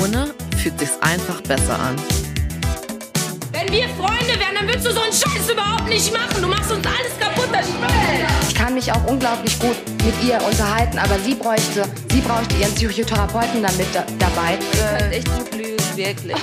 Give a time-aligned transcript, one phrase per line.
[0.00, 1.96] Ohne fühlt sich's einfach besser an.
[3.52, 6.40] Wenn wir Freunde wären, dann würdest du so einen Scheiß überhaupt nicht machen.
[6.40, 8.26] Du machst uns alles kaputt, das Spiel.
[8.48, 12.74] Ich kann mich auch unglaublich gut mit ihr unterhalten, aber sie bräuchte, sie bräuchte ihren
[12.74, 14.58] Psychotherapeuten damit da, dabei.
[14.98, 16.36] könnte echt gut lügen, wirklich.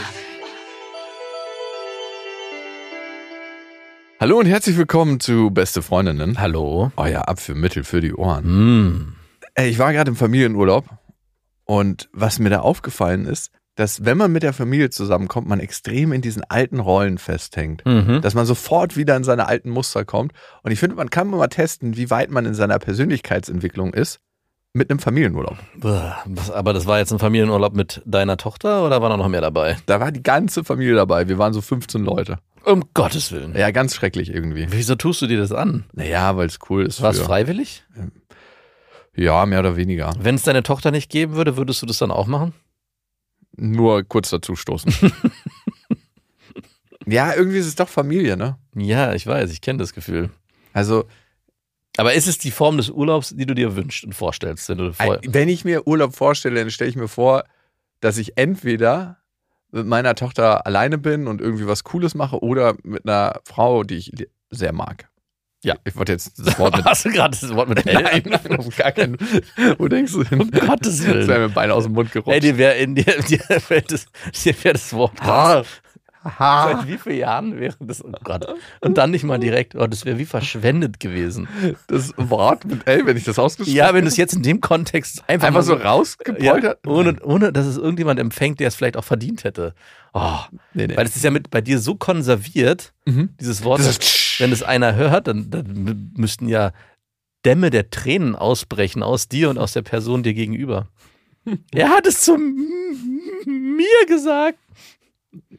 [4.19, 6.39] Hallo und herzlich willkommen zu Beste Freundinnen.
[6.39, 6.91] Hallo.
[6.97, 8.45] Euer Abführmittel für die Ohren.
[8.45, 9.15] Mm.
[9.55, 10.98] Ey, ich war gerade im Familienurlaub
[11.69, 16.11] und was mir da aufgefallen ist, dass wenn man mit der Familie zusammenkommt, man extrem
[16.13, 17.85] in diesen alten Rollen festhängt.
[17.85, 18.21] Mhm.
[18.21, 20.31] Dass man sofort wieder in seine alten Muster kommt.
[20.63, 24.19] Und ich finde, man kann mal testen, wie weit man in seiner Persönlichkeitsentwicklung ist
[24.73, 25.57] mit einem Familienurlaub.
[26.55, 29.77] Aber das war jetzt ein Familienurlaub mit deiner Tochter oder war da noch mehr dabei?
[29.85, 31.29] Da war die ganze Familie dabei.
[31.29, 32.39] Wir waren so 15 Leute.
[32.65, 33.55] Um Gottes Willen.
[33.55, 34.65] Ja, ganz schrecklich irgendwie.
[34.71, 35.85] Wieso tust du dir das an?
[35.93, 37.03] Naja, weil es cool ist.
[37.03, 37.85] War es freiwillig?
[39.15, 40.13] Ja, mehr oder weniger.
[40.19, 42.53] Wenn es deine Tochter nicht geben würde, würdest du das dann auch machen?
[43.55, 44.93] Nur kurz dazu stoßen.
[47.05, 48.57] ja, irgendwie ist es doch Familie, ne?
[48.75, 50.29] Ja, ich weiß, ich kenne das Gefühl.
[50.73, 51.05] Also,
[51.97, 54.93] Aber ist es die Form des Urlaubs, die du dir wünschst und vorstellst, wenn du
[54.93, 57.43] vor wenn ich mir Urlaub vorstelle, dann stelle ich mir vor,
[57.99, 59.17] dass ich entweder
[59.71, 63.97] mit meiner Tochter alleine bin und irgendwie was Cooles mache oder mit einer Frau, die
[63.97, 64.11] ich
[64.49, 65.09] sehr mag.
[65.63, 65.75] Ja.
[65.83, 66.85] Ich wollte jetzt das Wort mit.
[66.85, 68.01] Hast du gerade das Wort mit L?
[68.01, 69.17] Nein, nein, auf gar keinen.
[69.77, 70.41] Wo denkst du hin?
[70.41, 71.19] Um Gottes Willen.
[71.19, 72.33] Das wäre mir beinahe aus dem Mund gerutscht.
[72.33, 74.05] Ey, dir wäre in dir, dir fällt das,
[74.43, 75.63] dir wäre das Wort Ha.
[76.23, 76.73] Ha.
[76.73, 78.03] Seit wie vielen Jahren wäre das?
[78.03, 78.45] Oh Gott.
[78.81, 79.75] Und dann nicht mal direkt.
[79.75, 81.47] Oh, das wäre wie verschwendet gewesen.
[81.87, 84.59] Das Wort mit L, wenn ich das ausgesprochen Ja, wenn du es jetzt in dem
[84.59, 86.85] Kontext einfach, einfach so ja, rausgepoltert.
[86.85, 89.73] ohne, ohne, dass es irgendjemand empfängt, der es vielleicht auch verdient hätte.
[90.13, 90.39] Oh,
[90.73, 90.97] Nee, nee.
[90.97, 93.29] weil es ist ja mit bei dir so konserviert, Mhm.
[93.39, 93.79] dieses Wort.
[94.39, 96.71] Wenn es einer hört, dann, dann mü- müssten ja
[97.45, 100.87] Dämme der Tränen ausbrechen aus dir und aus der Person dir gegenüber.
[101.73, 104.57] er hat es zu mir gesagt.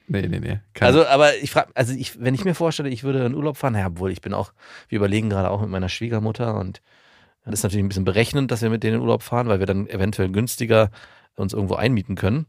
[0.09, 0.61] Nee, nee, nee.
[0.81, 3.77] Also, aber ich frage, also ich, wenn ich mir vorstelle, ich würde in Urlaub fahren,
[3.77, 4.53] ja, obwohl ich bin auch,
[4.89, 6.83] wir überlegen gerade auch mit meiner Schwiegermutter und
[7.45, 9.67] das ist natürlich ein bisschen berechnend, dass wir mit denen in Urlaub fahren, weil wir
[9.67, 10.91] dann eventuell günstiger
[11.37, 12.47] uns irgendwo einmieten können.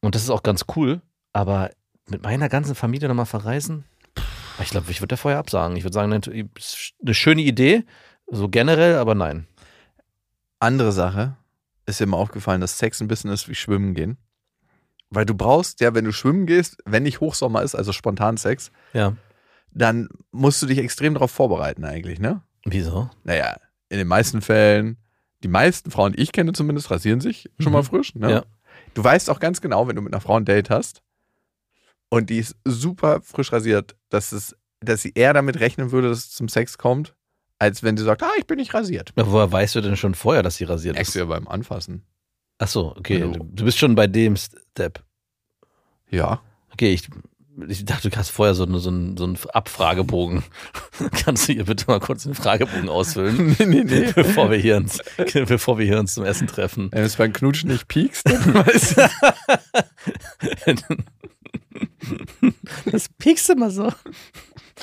[0.00, 1.00] Und das ist auch ganz cool,
[1.32, 1.70] aber
[2.06, 3.84] mit meiner ganzen Familie nochmal verreisen,
[4.60, 5.76] ich glaube, ich würde da vorher absagen.
[5.76, 7.84] Ich würde sagen, eine schöne Idee,
[8.26, 9.46] so generell, aber nein.
[10.58, 11.36] andere Sache
[11.86, 14.18] ist dir mal aufgefallen, dass Sex ein bisschen ist wie Schwimmen gehen.
[15.10, 18.70] Weil du brauchst, ja, wenn du schwimmen gehst, wenn nicht Hochsommer ist, also spontan Sex,
[18.92, 19.16] Ja.
[19.70, 22.42] dann musst du dich extrem darauf vorbereiten eigentlich, ne?
[22.64, 23.08] Wieso?
[23.24, 23.56] Naja,
[23.88, 24.98] in den meisten Fällen,
[25.42, 27.78] die meisten Frauen, die ich kenne zumindest, rasieren sich schon Mhm.
[27.78, 28.30] mal frisch, ne?
[28.30, 28.44] Ja.
[28.94, 31.02] Du weißt auch ganz genau, wenn du mit einer Frau ein Date hast
[32.10, 36.18] und die ist super frisch rasiert, dass, es, dass sie eher damit rechnen würde, dass
[36.18, 37.14] es zum Sex kommt,
[37.58, 39.12] als wenn sie sagt, ah, ich bin nicht rasiert.
[39.16, 41.14] Na, Woher weißt du denn schon vorher, dass sie rasiert Merkst ist?
[41.14, 42.04] du ja beim Anfassen.
[42.58, 43.22] Ach so, okay.
[43.22, 45.02] Also- Du, du bist schon bei dem Step.
[46.10, 46.40] Ja.
[46.72, 47.08] Okay, ich,
[47.68, 50.42] ich dachte, du hast vorher so, eine, so, einen, so einen Abfragebogen.
[51.24, 53.56] Kannst du hier bitte mal kurz einen Fragebogen ausfüllen?
[53.58, 54.12] nee, nee, nee.
[54.14, 54.98] bevor wir hier uns,
[55.34, 56.88] bevor wir hier uns zum Essen treffen.
[56.92, 59.08] Wenn es beim Knutschen nicht piekst, dann weißt du.
[62.90, 63.92] Das piekst immer so.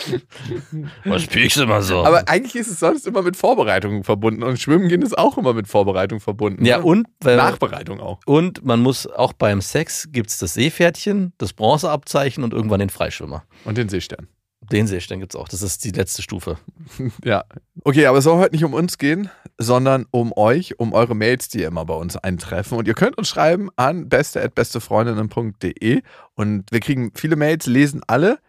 [1.06, 2.06] Was piekst immer so?
[2.06, 5.54] Aber eigentlich ist es sonst immer mit Vorbereitung verbunden und Schwimmen gehen ist auch immer
[5.54, 6.66] mit Vorbereitung verbunden.
[6.66, 6.84] ja, ne?
[6.84, 8.20] und, weil, Nachbereitung auch.
[8.26, 12.90] und man muss auch beim Sex gibt es das Seepferdchen, das Bronzeabzeichen und irgendwann den
[12.90, 13.44] Freischwimmer.
[13.64, 14.28] Und den Seestern.
[14.72, 15.48] Den Seestern gibt es auch.
[15.48, 16.58] Das ist die letzte Stufe.
[17.24, 17.44] Ja.
[17.84, 21.50] Okay, aber es soll heute nicht um uns gehen, sondern um euch, um eure Mails,
[21.50, 22.78] die ihr immer bei uns eintreffen.
[22.78, 26.02] Und ihr könnt uns schreiben an beste.bestefreundinnen.de
[26.36, 28.40] und wir kriegen viele Mails, lesen alle,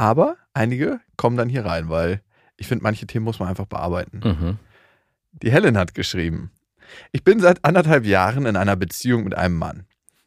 [0.00, 2.22] aber einige kommen dann hier rein, weil
[2.56, 4.20] ich finde, manche Themen muss man einfach bearbeiten.
[4.24, 4.58] Mhm.
[5.32, 6.52] Die Helen hat geschrieben.
[7.12, 9.84] Ich bin seit anderthalb Jahren in einer Beziehung mit einem Mann,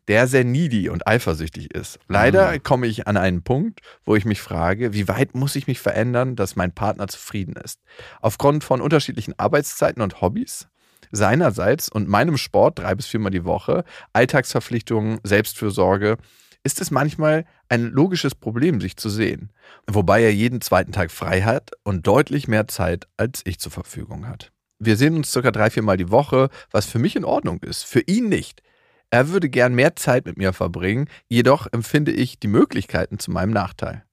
[0.07, 1.97] der sehr needy und eifersüchtig ist.
[2.07, 5.79] Leider komme ich an einen Punkt, wo ich mich frage, wie weit muss ich mich
[5.79, 7.81] verändern, dass mein Partner zufrieden ist?
[8.21, 10.67] Aufgrund von unterschiedlichen Arbeitszeiten und Hobbys?
[11.11, 16.17] Seinerseits und meinem Sport drei bis viermal die Woche, Alltagsverpflichtungen, Selbstfürsorge,
[16.63, 19.51] ist es manchmal ein logisches Problem, sich zu sehen.
[19.87, 24.27] Wobei er jeden zweiten Tag frei hat und deutlich mehr Zeit als ich zur Verfügung
[24.27, 24.51] hat.
[24.77, 28.01] Wir sehen uns circa drei, viermal die Woche, was für mich in Ordnung ist, für
[28.01, 28.61] ihn nicht.
[29.09, 33.51] Er würde gern mehr Zeit mit mir verbringen, jedoch empfinde ich die Möglichkeiten zu meinem
[33.51, 34.03] Nachteil.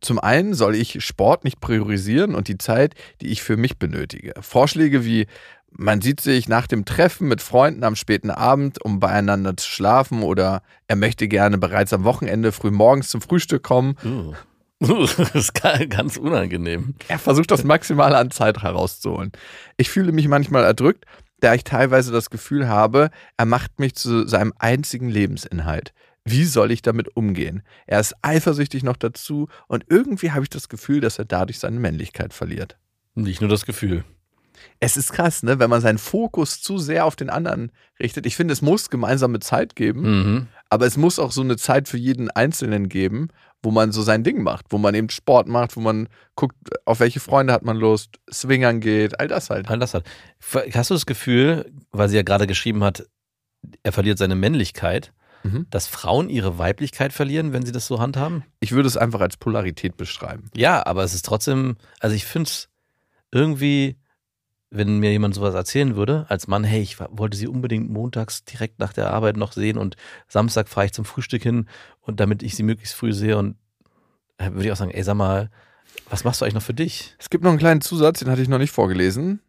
[0.00, 4.32] Zum einen soll ich Sport nicht priorisieren und die Zeit, die ich für mich benötige.
[4.40, 5.26] Vorschläge wie
[5.76, 10.22] man sieht sich nach dem Treffen mit Freunden am späten Abend, um beieinander zu schlafen
[10.22, 13.96] oder er möchte gerne bereits am Wochenende früh morgens zum Frühstück kommen.
[14.04, 14.34] Uh.
[14.80, 16.94] Das ist ganz unangenehm.
[17.08, 19.32] Er versucht das Maximale an Zeit herauszuholen.
[19.78, 21.06] Ich fühle mich manchmal erdrückt,
[21.40, 25.94] da ich teilweise das Gefühl habe, er macht mich zu seinem einzigen Lebensinhalt.
[26.24, 27.62] Wie soll ich damit umgehen?
[27.86, 31.78] Er ist eifersüchtig noch dazu und irgendwie habe ich das Gefühl, dass er dadurch seine
[31.78, 32.76] Männlichkeit verliert.
[33.14, 34.04] Nicht nur das Gefühl.
[34.80, 38.26] Es ist krass, ne, wenn man seinen Fokus zu sehr auf den anderen richtet.
[38.26, 40.46] Ich finde, es muss gemeinsame Zeit geben, Mhm.
[40.70, 43.28] aber es muss auch so eine Zeit für jeden Einzelnen geben,
[43.62, 46.54] wo man so sein Ding macht, wo man eben Sport macht, wo man guckt,
[46.84, 49.68] auf welche Freunde hat man Lust, Swingern geht, all das halt.
[49.70, 50.04] All das hat.
[50.74, 53.04] Hast du das Gefühl, weil sie ja gerade geschrieben hat,
[53.82, 55.12] er verliert seine Männlichkeit,
[55.44, 55.66] Mhm.
[55.70, 58.44] dass Frauen ihre Weiblichkeit verlieren, wenn sie das so handhaben?
[58.60, 60.44] Ich würde es einfach als Polarität beschreiben.
[60.54, 62.68] Ja, aber es ist trotzdem, also ich finde es
[63.30, 63.96] irgendwie,
[64.76, 68.78] wenn mir jemand sowas erzählen würde, als Mann, hey, ich wollte sie unbedingt montags direkt
[68.80, 69.96] nach der Arbeit noch sehen und
[70.28, 71.68] Samstag fahre ich zum Frühstück hin
[72.00, 73.56] und damit ich sie möglichst früh sehe und
[74.38, 75.50] äh, würde ich auch sagen, ey, sag mal,
[76.10, 77.14] was machst du eigentlich noch für dich?
[77.18, 79.40] Es gibt noch einen kleinen Zusatz, den hatte ich noch nicht vorgelesen.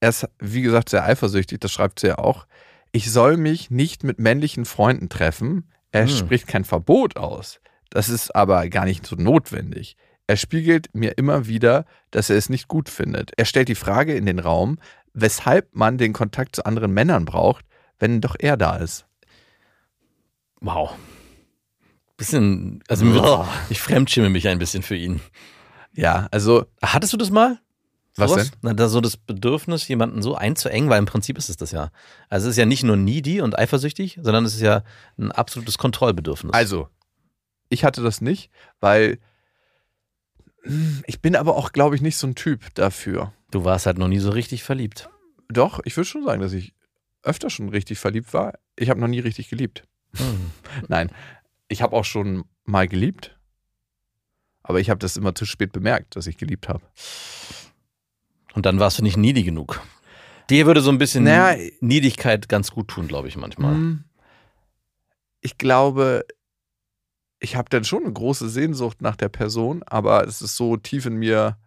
[0.00, 2.46] Er ist, wie gesagt, sehr eifersüchtig, das schreibt sie ja auch.
[2.92, 5.72] Ich soll mich nicht mit männlichen Freunden treffen.
[5.92, 6.08] Er Hm.
[6.08, 7.60] spricht kein Verbot aus.
[7.88, 9.96] Das ist aber gar nicht so notwendig.
[10.26, 13.30] Er spiegelt mir immer wieder, dass er es nicht gut findet.
[13.36, 14.78] Er stellt die Frage in den Raum,
[15.14, 17.64] weshalb man den Kontakt zu anderen Männern braucht,
[17.98, 19.06] wenn doch er da ist.
[20.60, 20.96] Wow.
[22.16, 25.20] Bisschen, also wird's- ich fremdschäme mich ein bisschen für ihn.
[25.94, 27.58] Ja, also Hattest du das mal?
[28.18, 28.50] Was Sowas?
[28.50, 28.58] denn?
[28.62, 31.90] Na, da so das Bedürfnis, jemanden so einzuengen, weil im Prinzip ist es das ja.
[32.30, 34.82] Also es ist ja nicht nur needy und eifersüchtig, sondern es ist ja
[35.18, 36.54] ein absolutes Kontrollbedürfnis.
[36.54, 36.88] Also,
[37.68, 38.50] ich hatte das nicht,
[38.80, 39.18] weil
[41.06, 43.32] ich bin aber auch, glaube ich, nicht so ein Typ dafür.
[43.50, 45.08] du warst halt noch nie so richtig verliebt.
[45.48, 46.74] Doch, ich würde schon sagen, dass ich
[47.22, 48.54] öfter schon richtig verliebt war.
[48.76, 49.84] Ich habe noch nie richtig geliebt.
[50.16, 50.50] Hm.
[50.88, 51.10] Nein,
[51.68, 53.38] ich habe auch schon mal geliebt,
[54.62, 56.82] aber ich habe das immer zu spät bemerkt, dass ich geliebt habe.
[58.54, 59.80] Und dann warst du nicht needy genug.
[60.50, 63.74] Dir würde so ein bisschen Naja, Niedigkeit ganz gut tun, glaube ich, manchmal.
[63.74, 64.04] Hm,
[65.40, 66.24] Ich glaube,
[67.38, 71.06] ich habe dann schon eine große Sehnsucht nach der Person, aber es ist so tief
[71.06, 71.58] in mir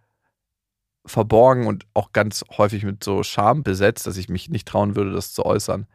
[1.05, 5.11] verborgen und auch ganz häufig mit so Scham besetzt, dass ich mich nicht trauen würde,
[5.11, 5.87] das zu äußern.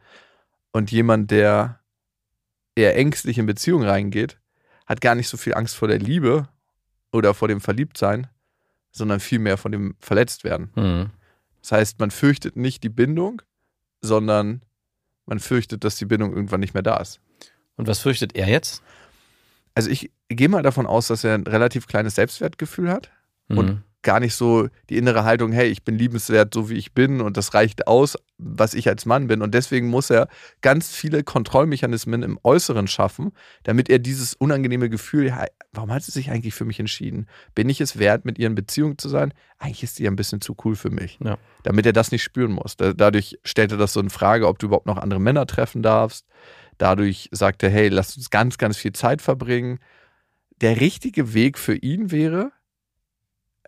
[0.71, 1.79] Und jemand, der
[2.75, 4.39] eher ängstlich in Beziehung reingeht,
[4.85, 6.49] hat gar nicht so viel Angst vor der Liebe
[7.11, 8.27] oder vor dem Verliebtsein,
[8.91, 10.71] sondern vielmehr von dem Verletztwerden.
[10.75, 11.09] Hm.
[11.61, 13.41] Das heißt, man fürchtet nicht die Bindung,
[14.01, 14.61] sondern
[15.25, 17.19] man fürchtet, dass die Bindung irgendwann nicht mehr da ist.
[17.77, 18.83] Und was fürchtet er jetzt?
[19.75, 23.11] Also ich gehe mal davon aus, dass er ein relativ kleines Selbstwertgefühl hat
[23.47, 23.81] Und Hm.
[24.01, 27.37] gar nicht so die innere Haltung, hey, ich bin liebenswert, so wie ich bin und
[27.37, 29.41] das reicht aus, was ich als Mann bin.
[29.43, 30.27] Und deswegen muss er
[30.61, 33.31] ganz viele Kontrollmechanismen im Äußeren schaffen,
[33.63, 37.27] damit er dieses unangenehme Gefühl, ja, warum hat sie sich eigentlich für mich entschieden?
[37.55, 39.33] Bin ich es wert, mit ihr in Beziehung zu sein?
[39.59, 41.17] Eigentlich ist sie ja ein bisschen zu cool für mich.
[41.23, 41.37] Ja.
[41.63, 42.77] Damit er das nicht spüren muss.
[42.77, 45.81] Da- Dadurch stellt er das so in Frage, ob du überhaupt noch andere Männer treffen
[45.83, 46.25] darfst.
[46.77, 49.79] Dadurch sagt er, hey, lass uns ganz, ganz viel Zeit verbringen.
[50.61, 52.51] Der richtige Weg für ihn wäre,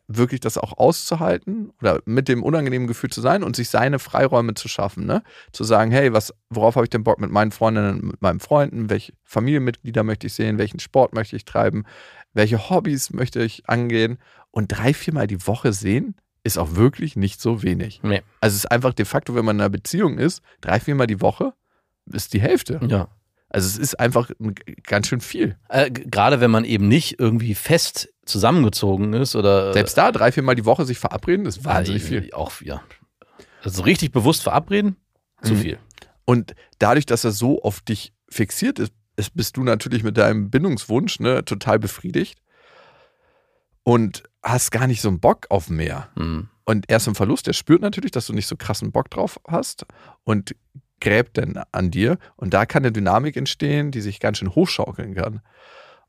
[0.07, 4.53] wirklich das auch auszuhalten oder mit dem unangenehmen Gefühl zu sein und sich seine Freiräume
[4.53, 5.21] zu schaffen, ne?
[5.51, 8.89] Zu sagen, hey, was, worauf habe ich denn Bock mit meinen Freundinnen, mit meinen Freunden,
[8.89, 11.83] welche Familienmitglieder möchte ich sehen, welchen Sport möchte ich treiben,
[12.33, 14.17] welche Hobbys möchte ich angehen
[14.51, 18.01] und drei, viermal die Woche sehen, ist auch wirklich nicht so wenig.
[18.03, 18.21] Nee.
[18.39, 21.19] Also es ist einfach de facto, wenn man in einer Beziehung ist, drei, viermal die
[21.19, 21.53] Woche
[22.11, 22.79] ist die Hälfte.
[22.87, 23.09] Ja.
[23.49, 25.57] Also es ist einfach ein- ganz schön viel.
[25.69, 30.55] Äh, Gerade wenn man eben nicht irgendwie fest zusammengezogen ist oder Selbst da drei, viermal
[30.55, 32.29] die Woche sich verabreden, ist äh, wahnsinnig viel.
[32.33, 32.81] Auch, ja.
[33.63, 34.97] Also richtig bewusst verabreden,
[35.43, 35.57] zu Mhm.
[35.59, 35.77] viel.
[36.25, 40.49] Und dadurch, dass er so auf dich fixiert ist, ist bist du natürlich mit deinem
[40.49, 42.39] Bindungswunsch ne, total befriedigt
[43.83, 46.09] und hast gar nicht so einen Bock auf mehr.
[46.15, 46.49] Hm.
[46.65, 49.39] Und er ist im Verlust, der spürt natürlich, dass du nicht so krassen Bock drauf
[49.47, 49.85] hast
[50.25, 50.53] und
[51.00, 52.18] gräbt dann an dir.
[52.36, 55.42] Und da kann eine Dynamik entstehen, die sich ganz schön hochschaukeln kann.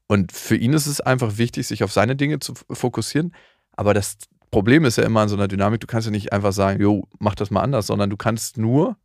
[0.07, 3.35] Und für ihn ist es einfach wichtig, sich auf seine Dinge zu fokussieren.
[3.73, 4.16] Aber das
[4.50, 7.07] Problem ist ja immer an so einer Dynamik, du kannst ja nicht einfach sagen, jo,
[7.18, 8.97] mach das mal anders, sondern du kannst nur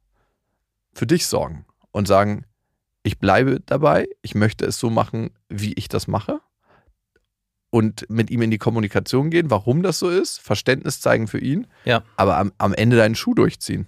[0.94, 2.46] für dich sorgen und sagen,
[3.04, 6.40] ich bleibe dabei, ich möchte es so machen, wie ich das mache.
[7.70, 11.68] Und mit ihm in die Kommunikation gehen, warum das so ist, Verständnis zeigen für ihn,
[11.86, 12.04] Ja.
[12.16, 13.88] aber am, am Ende deinen Schuh durchziehen.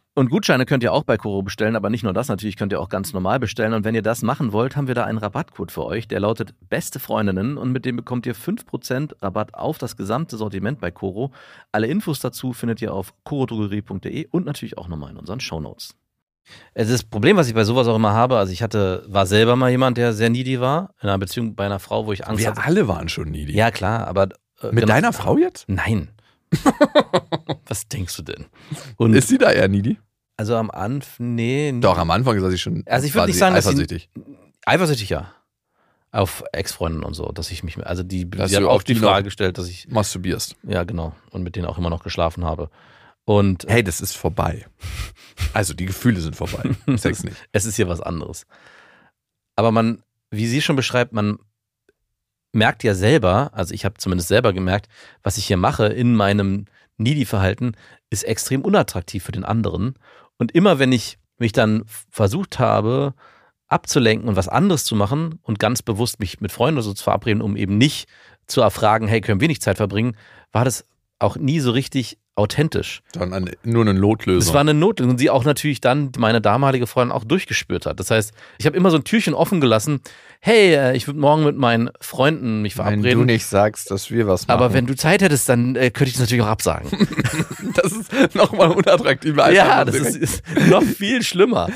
[0.13, 2.81] Und Gutscheine könnt ihr auch bei Koro bestellen, aber nicht nur das, natürlich könnt ihr
[2.81, 3.73] auch ganz normal bestellen.
[3.73, 6.53] Und wenn ihr das machen wollt, haben wir da einen Rabattcode für euch, der lautet
[6.69, 11.31] Beste Freundinnen und mit dem bekommt ihr 5% Rabatt auf das gesamte Sortiment bei Koro.
[11.71, 15.95] Alle Infos dazu findet ihr auf korodrogerie.de und natürlich auch nochmal in unseren Shownotes.
[16.73, 19.25] Es ist das Problem, was ich bei sowas auch immer habe, also ich hatte, war
[19.25, 22.27] selber mal jemand, der sehr needy war, in einer Beziehung bei einer Frau, wo ich
[22.27, 22.63] Angst Wir hatte.
[22.65, 23.53] alle waren schon needy.
[23.55, 24.23] Ja, klar, aber.
[24.23, 25.69] äh, Mit genau- deiner Frau jetzt?
[25.69, 26.09] Nein.
[27.67, 28.45] Was denkst du denn?
[28.97, 29.97] Und Ist sie da eher needy?
[30.37, 33.37] also am Anfang, nee, Doch, am Anfang ist sie schon Also ich würd war nicht
[33.37, 34.09] sagen, dass sie- eifersüchtig.
[34.65, 35.33] Eifersüchtig ja.
[36.11, 38.95] Auf Ex-Freundinnen und so, dass ich mich, also die, Dass sie hat du auch die
[38.95, 40.55] die Frage gestellt, dass ich, Masturbierst.
[40.63, 42.69] ja genau, und mit denen auch immer noch geschlafen habe.
[43.23, 44.65] Und Hey, das ist vorbei.
[45.53, 46.71] Also die Gefühle sind vorbei.
[46.97, 47.37] Sex nicht.
[47.51, 48.45] es ist hier was anderes.
[49.55, 51.37] Aber man, wie sie schon beschreibt, man
[52.53, 54.87] merkt ja selber, also ich habe zumindest selber gemerkt,
[55.23, 56.65] was ich hier mache in meinem
[56.97, 57.73] Needy-Verhalten,
[58.09, 59.95] ist extrem unattraktiv für den anderen.
[60.37, 63.13] Und immer wenn ich mich dann versucht habe,
[63.67, 67.41] abzulenken und was anderes zu machen und ganz bewusst mich mit Freunden so zu verabreden,
[67.41, 68.09] um eben nicht
[68.47, 70.17] zu erfragen, hey, können wir nicht Zeit verbringen,
[70.51, 70.85] war das
[71.19, 73.01] auch nie so richtig authentisch.
[73.13, 74.47] Sondern nur eine Notlösung.
[74.47, 77.99] Es war eine Notlösung, die auch natürlich dann meine damalige Freundin auch durchgespürt hat.
[77.99, 79.99] Das heißt, ich habe immer so ein Türchen offen gelassen.
[80.39, 83.25] Hey, äh, ich würde morgen mit meinen Freunden mich Wenn du verabreden.
[83.25, 84.57] nicht sagst, dass wir was machen.
[84.57, 86.89] aber wenn du Zeit hättest, dann äh, könnte ich das natürlich auch absagen.
[87.75, 89.51] das ist nochmal unattraktiver.
[89.51, 91.69] ja, das ist, ist noch viel schlimmer.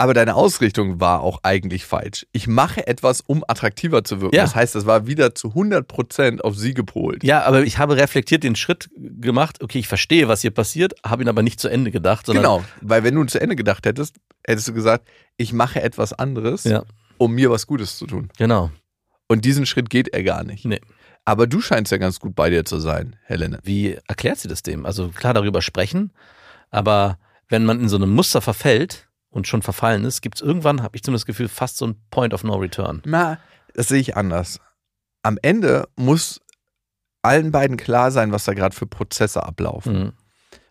[0.00, 2.26] Aber deine Ausrichtung war auch eigentlich falsch.
[2.32, 4.34] Ich mache etwas, um attraktiver zu wirken.
[4.34, 4.44] Ja.
[4.44, 7.22] Das heißt, das war wieder zu 100% auf sie gepolt.
[7.22, 9.62] Ja, aber ich habe reflektiert den Schritt gemacht.
[9.62, 12.64] Okay, ich verstehe, was hier passiert, habe ihn aber nicht zu Ende gedacht, sondern Genau,
[12.80, 14.16] weil wenn du zu Ende gedacht hättest,
[14.46, 16.82] hättest du gesagt, ich mache etwas anderes, Ja.
[17.18, 18.30] um mir was Gutes zu tun.
[18.38, 18.70] genau.
[19.28, 20.64] Und diesen Schritt geht er gar nicht.
[20.64, 20.80] Nee.
[21.26, 23.58] Aber du scheinst ja ganz gut bei dir zu sein, Helene.
[23.64, 24.86] Wie erklärt sie das dem?
[24.86, 26.10] Also klar darüber sprechen,
[26.70, 27.18] aber
[27.50, 30.96] wenn man in so einem Muster verfällt und schon verfallen ist, gibt es irgendwann, habe
[30.96, 33.02] ich zumindest das Gefühl, fast so ein Point of No Return.
[33.04, 33.38] Na,
[33.74, 34.60] das sehe ich anders.
[35.22, 36.40] Am Ende muss
[37.22, 39.98] allen beiden klar sein, was da gerade für Prozesse ablaufen.
[39.98, 40.12] Mhm.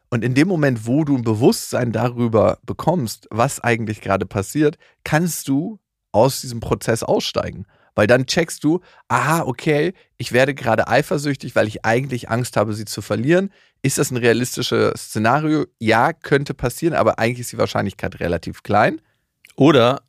[0.10, 5.48] Und in dem Moment, wo du ein Bewusstsein darüber bekommst, was eigentlich gerade passiert, kannst
[5.48, 5.80] du
[6.12, 7.68] aus diesem Prozess aussteigen.
[7.96, 12.74] Weil dann checkst du, aha, okay, ich werde gerade eifersüchtig, weil ich eigentlich Angst habe,
[12.74, 13.52] sie zu verlieren.
[13.82, 15.66] Ist das ein realistisches Szenario?
[15.80, 19.02] Ja, könnte passieren, aber eigentlich ist die Wahrscheinlichkeit relativ klein.
[19.56, 20.02] Oder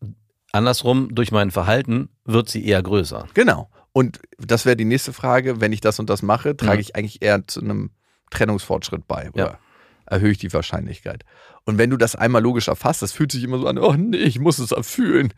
[0.52, 3.26] andersrum, durch mein Verhalten wird sie eher größer.
[3.34, 3.70] Genau.
[3.92, 5.60] Und das wäre die nächste Frage.
[5.60, 6.80] Wenn ich das und das mache, trage Mhm.
[6.80, 7.90] ich eigentlich eher zu einem
[8.30, 9.58] Trennungsfortschritt bei oder Ja.
[10.06, 11.24] erhöhe ich die Wahrscheinlichkeit.
[11.64, 14.16] Und wenn du das einmal logisch erfasst, das fühlt sich immer so an, oh nee,
[14.18, 15.32] ich muss es erfühlen.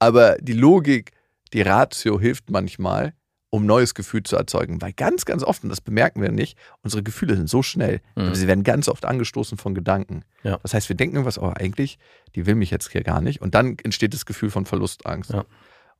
[0.00, 1.12] Aber die Logik,
[1.54, 3.14] die Ratio hilft manchmal,
[3.48, 4.82] um neues Gefühl zu erzeugen.
[4.82, 8.24] Weil ganz, ganz oft, und das bemerken wir nicht, unsere Gefühle sind so schnell, Mhm.
[8.24, 10.24] aber sie werden ganz oft angestoßen von Gedanken.
[10.42, 10.58] Ja.
[10.62, 11.98] Das heißt, wir denken irgendwas, oh, eigentlich,
[12.34, 13.40] die will mich jetzt hier gar nicht.
[13.40, 15.30] Und dann entsteht das Gefühl von Verlustangst.
[15.30, 15.44] Ja.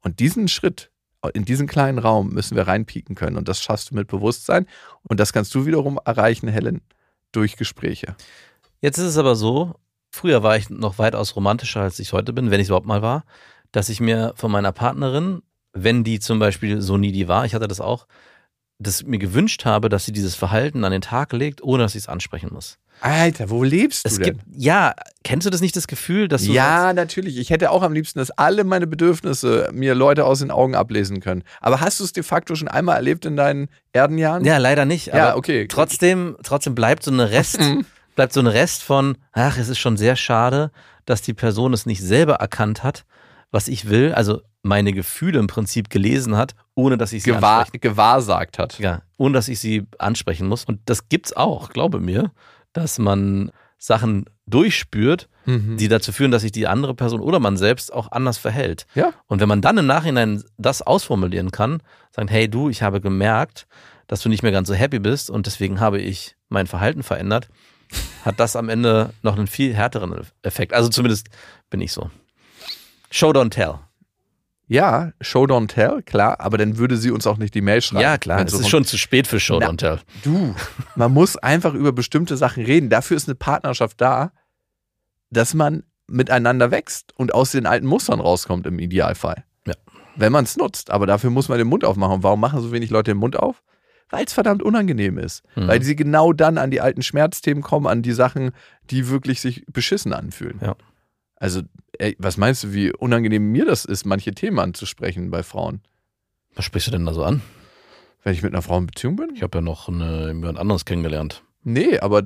[0.02, 0.90] Und diesen Schritt,
[1.32, 3.36] in diesen kleinen Raum müssen wir reinpieken können.
[3.36, 4.66] Und das schaffst du mit Bewusstsein.
[5.04, 6.82] Und das kannst du wiederum erreichen, Helen,
[7.32, 8.16] durch Gespräche.
[8.80, 9.74] Jetzt ist es aber so,
[10.10, 13.24] früher war ich noch weitaus romantischer, als ich heute bin, wenn ich überhaupt mal war,
[13.74, 17.66] dass ich mir von meiner Partnerin, wenn die zum Beispiel so needy war, ich hatte
[17.66, 18.06] das auch,
[18.78, 22.02] das mir gewünscht habe, dass sie dieses Verhalten an den Tag legt, ohne dass ich
[22.04, 22.78] es ansprechen muss.
[23.00, 24.24] Alter, wo lebst du Es denn?
[24.24, 27.36] gibt, ja, kennst du das nicht, das Gefühl, dass du Ja, natürlich.
[27.38, 31.18] Ich hätte auch am liebsten, dass alle meine Bedürfnisse mir Leute aus den Augen ablesen
[31.20, 31.42] können.
[31.60, 34.44] Aber hast du es de facto schon einmal erlebt in deinen Erdenjahren?
[34.44, 35.08] Ja, leider nicht.
[35.08, 35.66] Ja, okay.
[35.66, 37.84] Trotzdem, trotzdem bleibt so eine Rest, Mhm.
[38.14, 40.70] bleibt so ein Rest von, ach, es ist schon sehr schade,
[41.04, 43.04] dass die Person es nicht selber erkannt hat,
[43.54, 47.66] was ich will, also meine Gefühle im Prinzip gelesen hat, ohne dass ich sie Gewahr,
[47.80, 48.78] gewahrsagt hat.
[48.80, 50.64] ja, ohne dass ich sie ansprechen muss.
[50.64, 52.32] Und das gibt's auch, glaube mir,
[52.72, 55.76] dass man Sachen durchspürt, Mhm.
[55.76, 58.86] die dazu führen, dass sich die andere Person oder man selbst auch anders verhält.
[58.94, 59.12] Ja.
[59.26, 63.66] Und wenn man dann im Nachhinein das ausformulieren kann, sagen, hey du, ich habe gemerkt,
[64.06, 67.50] dass du nicht mehr ganz so happy bist und deswegen habe ich mein Verhalten verändert,
[68.24, 70.72] hat das am Ende noch einen viel härteren Effekt.
[70.72, 71.28] Also zumindest
[71.68, 72.10] bin ich so.
[73.14, 73.78] Show don't tell.
[74.66, 78.02] Ja, Show Don't Tell, klar, aber dann würde sie uns auch nicht die Mail schreiben.
[78.02, 78.42] ja, klar.
[78.44, 80.00] Es ist schon zu spät für Show Na, don't tell.
[80.22, 80.54] Du,
[80.96, 82.88] man muss einfach über bestimmte Sachen reden.
[82.88, 84.32] Dafür ist eine Partnerschaft da,
[85.30, 89.44] dass man miteinander wächst und aus den alten Mustern rauskommt im Idealfall.
[89.66, 89.74] Ja.
[90.16, 90.90] Wenn man es nutzt.
[90.90, 92.16] Aber dafür muss man den Mund aufmachen.
[92.16, 93.62] Und warum machen so wenig Leute den Mund auf?
[94.10, 95.42] Weil es verdammt unangenehm ist.
[95.56, 95.68] Mhm.
[95.68, 98.52] Weil sie genau dann an die alten Schmerzthemen kommen, an die Sachen,
[98.90, 100.58] die wirklich sich beschissen anfühlen.
[100.62, 100.74] Ja.
[101.36, 101.62] Also,
[101.98, 105.82] ey, was meinst du, wie unangenehm mir das ist, manche Themen anzusprechen bei Frauen?
[106.54, 107.42] Was sprichst du denn da so an?
[108.22, 109.34] Wenn ich mit einer Frau in Beziehung bin?
[109.34, 111.42] Ich habe ja noch eine, jemand anderes kennengelernt.
[111.62, 112.24] Nee, aber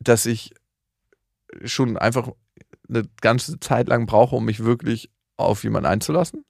[0.00, 0.54] dass ich
[1.64, 2.30] schon einfach
[2.88, 6.44] eine ganze Zeit lang brauche, um mich wirklich auf jemanden einzulassen.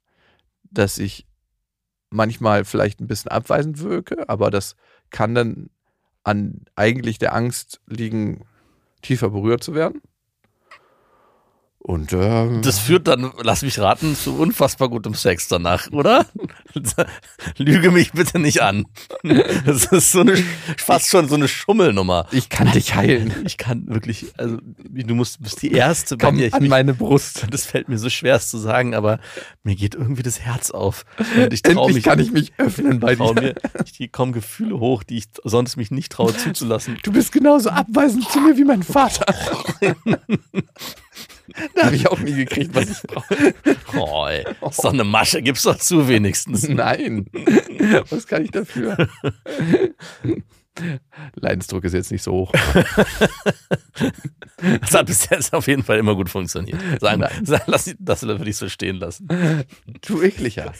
[0.70, 1.26] Dass ich
[2.10, 4.76] manchmal vielleicht ein bisschen abweisend wirke, aber das
[5.10, 5.70] kann dann
[6.24, 8.44] an eigentlich der Angst liegen,
[9.02, 10.00] tiefer berührt zu werden.
[11.84, 16.26] Und ähm, Das führt dann, lass mich raten, zu unfassbar gutem Sex danach, oder?
[17.58, 18.86] Lüge mich bitte nicht an.
[19.64, 20.36] Das ist so eine,
[20.76, 22.26] fast schon so eine Schummelnummer.
[22.30, 23.34] ich kann dich heilen.
[23.44, 26.70] Ich kann wirklich, also du musst, bist die Erste, bei Komm der ich an mich,
[26.70, 27.46] meine Brust.
[27.50, 29.18] das fällt mir so schwer es zu sagen, aber
[29.64, 31.04] mir geht irgendwie das Herz auf.
[31.18, 33.34] Und ich Endlich mich, kann ich mich öffnen bei dir.
[33.34, 33.54] mir,
[33.92, 36.98] hier kommen Gefühle hoch, die ich sonst mich nicht traue zuzulassen.
[37.02, 39.26] Du bist genauso abweisend zu mir wie mein Vater.
[41.74, 43.54] da habe ich auch nie gekriegt, was ich brauche.
[43.96, 46.68] Oh, ey, ist doch eine Masche, gib's doch zu wenigstens.
[46.68, 47.26] Nein.
[48.10, 49.08] Was kann ich dafür?
[51.34, 52.52] Leidensdruck ist jetzt nicht so hoch.
[54.80, 56.80] Das hat bis jetzt auf jeden Fall immer gut funktioniert.
[57.00, 57.44] Sagen, Nein.
[57.44, 59.26] sag, lass, das würde ich so stehen lassen.
[60.06, 60.72] Du ekliger.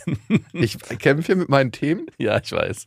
[0.53, 2.07] Ich kämpfe mit meinen Themen.
[2.17, 2.87] Ja, ich weiß.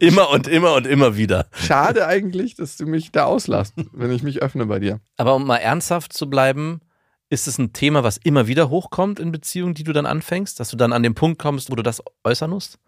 [0.00, 1.46] Immer und immer und immer wieder.
[1.54, 5.00] Schade eigentlich, dass du mich da auslässt, wenn ich mich öffne bei dir.
[5.16, 6.82] Aber um mal ernsthaft zu bleiben,
[7.30, 10.70] ist es ein Thema, was immer wieder hochkommt in Beziehungen, die du dann anfängst, dass
[10.70, 12.78] du dann an den Punkt kommst, wo du das äußern musst?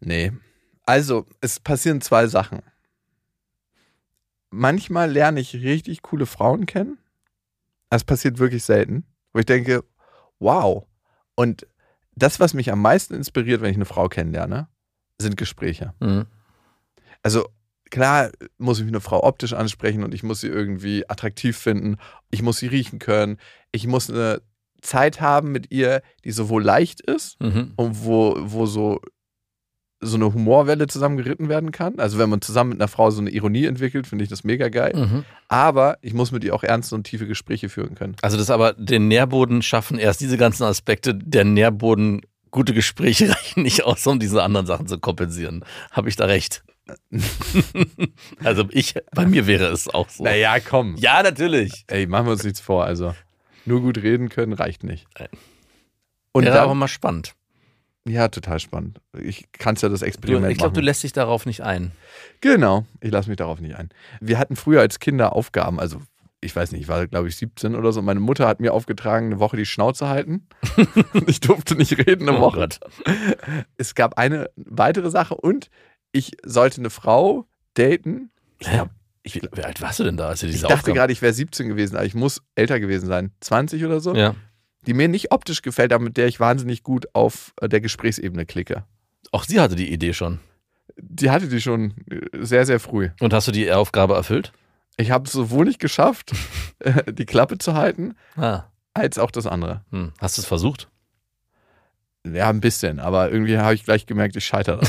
[0.00, 0.32] Nee.
[0.86, 2.62] Also, es passieren zwei Sachen.
[4.50, 6.98] Manchmal lerne ich richtig coole Frauen kennen.
[7.90, 9.04] Das passiert wirklich selten.
[9.32, 9.84] Wo ich denke,
[10.38, 10.86] wow.
[11.34, 11.66] Und
[12.14, 14.68] das, was mich am meisten inspiriert, wenn ich eine Frau kennenlerne,
[15.20, 15.94] sind Gespräche.
[16.00, 16.26] Mhm.
[17.22, 17.48] Also
[17.90, 21.96] klar muss ich eine Frau optisch ansprechen und ich muss sie irgendwie attraktiv finden.
[22.30, 23.38] Ich muss sie riechen können.
[23.72, 24.40] Ich muss eine
[24.80, 27.72] Zeit haben mit ihr, die sowohl leicht ist Mhm.
[27.76, 29.00] und wo, wo so,
[30.00, 31.98] so eine Humorwelle zusammen geritten werden kann.
[31.98, 34.68] Also wenn man zusammen mit einer Frau so eine Ironie entwickelt, finde ich das mega
[34.68, 34.92] geil.
[34.94, 35.24] Mhm.
[35.48, 38.14] Aber ich muss mit ihr auch ernste und tiefe Gespräche führen können.
[38.22, 42.20] Also das aber den Nährboden schaffen, erst diese ganzen Aspekte, der Nährboden,
[42.52, 45.64] gute Gespräche reichen nicht aus, um diese anderen Sachen zu kompensieren.
[45.90, 46.62] Habe ich da recht?
[48.44, 50.24] also ich, bei mir wäre es auch so.
[50.24, 50.96] Naja, komm.
[50.96, 51.84] Ja, natürlich.
[51.88, 52.84] Ey, machen wir uns nichts vor.
[52.84, 53.14] Also
[53.66, 55.06] nur gut reden können reicht nicht.
[56.32, 57.34] Und wäre aber dann, mal spannend.
[58.06, 59.00] ja, total spannend.
[59.20, 61.92] Ich kann es ja das Du, Experiment ich glaube, du lässt dich darauf nicht ein.
[62.40, 63.90] Genau, ich lasse mich darauf nicht ein.
[64.20, 66.00] Wir hatten früher als Kinder Aufgaben, also
[66.40, 68.00] ich weiß nicht, ich war glaube ich 17 oder so.
[68.00, 70.46] Meine Mutter hat mir aufgetragen, eine Woche die Schnauze halten.
[71.26, 72.60] ich durfte nicht reden eine Oh Woche.
[72.60, 72.80] Gott.
[73.76, 75.68] Es gab eine weitere Sache und
[76.12, 78.30] ich sollte eine Frau daten.
[78.58, 78.90] Ich, glaub,
[79.22, 81.32] Wie, wie alt warst du denn da, als ich diese dachte Aufgaben- gerade, ich wäre
[81.32, 83.32] 17 gewesen, aber ich muss älter gewesen sein.
[83.40, 84.14] 20 oder so.
[84.14, 84.34] Ja.
[84.86, 88.46] Die mir nicht optisch gefällt, aber mit der ich wahnsinnig gut auf äh, der Gesprächsebene
[88.46, 88.84] klicke.
[89.32, 90.38] Auch sie hatte die Idee schon.
[90.96, 93.10] Die hatte die schon äh, sehr, sehr früh.
[93.20, 94.52] Und hast du die Aufgabe erfüllt?
[94.96, 96.32] Ich habe es sowohl nicht geschafft,
[96.80, 98.64] äh, die Klappe zu halten, Ah.
[98.94, 99.84] als auch das andere.
[99.90, 100.12] Hm.
[100.18, 100.88] Hast du es versucht?
[102.34, 104.80] Ja, ein bisschen, aber irgendwie habe ich gleich gemerkt, ich scheitere.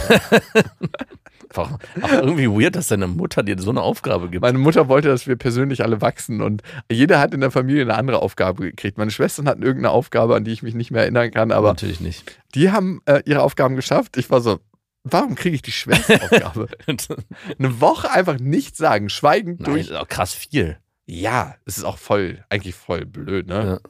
[1.56, 1.71] Auch,
[2.02, 4.43] auch irgendwie weird, dass deine Mutter dir so eine Aufgabe gibt.
[4.43, 7.95] Meine Mutter wollte, dass wir persönlich alle wachsen und jeder hat in der Familie eine
[7.95, 8.99] andere Aufgabe gekriegt.
[8.99, 12.02] Meine Schwestern hatten irgendeine Aufgabe, an die ich mich nicht mehr erinnern kann, aber natürlich
[12.02, 12.39] nicht.
[12.54, 14.15] die haben äh, ihre Aufgaben geschafft.
[14.17, 14.60] Ich war so,
[15.04, 16.67] warum kriege ich die schwerste Aufgabe?
[16.88, 19.88] eine Woche einfach nichts sagen, schweigend Nein, durch.
[19.88, 20.78] das ist auch krass viel.
[21.08, 23.80] Ja, es ist auch voll, eigentlich voll blöd, ne?
[23.84, 23.89] Ja.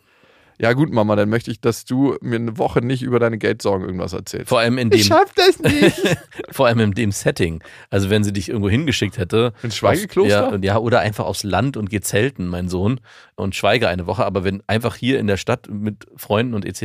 [0.61, 0.73] Ja.
[0.73, 4.13] gut, Mama, dann möchte ich, dass du mir eine Woche nicht über deine Geldsorgen irgendwas
[4.13, 4.49] erzählst.
[4.49, 6.17] Vor allem in ich dem, schaff das nicht.
[6.51, 7.63] vor allem in dem Setting.
[7.89, 9.53] Also wenn sie dich irgendwo hingeschickt hätte.
[9.63, 10.29] Ein Schweigekloster?
[10.29, 12.99] Ja, und ja, oder einfach aufs Land und geh zelten, mein Sohn,
[13.35, 14.25] und schweige eine Woche.
[14.25, 16.81] Aber wenn einfach hier in der Stadt mit Freunden und etc.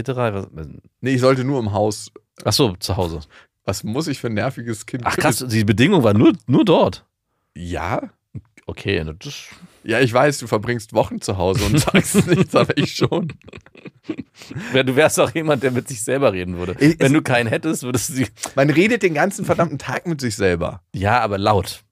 [0.52, 0.68] was-
[1.00, 2.10] nee, ich sollte nur im Haus.
[2.44, 3.20] Ach so, zu Hause.
[3.64, 5.04] Was muss ich für ein nerviges Kind?
[5.06, 7.04] Ach krass, die Bedingung war nur, nur dort.
[7.54, 8.10] Ja?
[8.66, 9.34] Okay, na, das,
[9.82, 13.32] Ja, ich weiß, du verbringst Wochen zu Hause und sagst nichts, aber ich schon.
[14.72, 16.74] wär- du wärst auch jemand, der mit sich selber reden würde.
[16.80, 18.26] Ich- Wenn du keinen hättest, würdest du sie.
[18.54, 20.80] Man redet den ganzen verdammten Tag mit sich selber.
[20.94, 21.82] Ja, aber laut.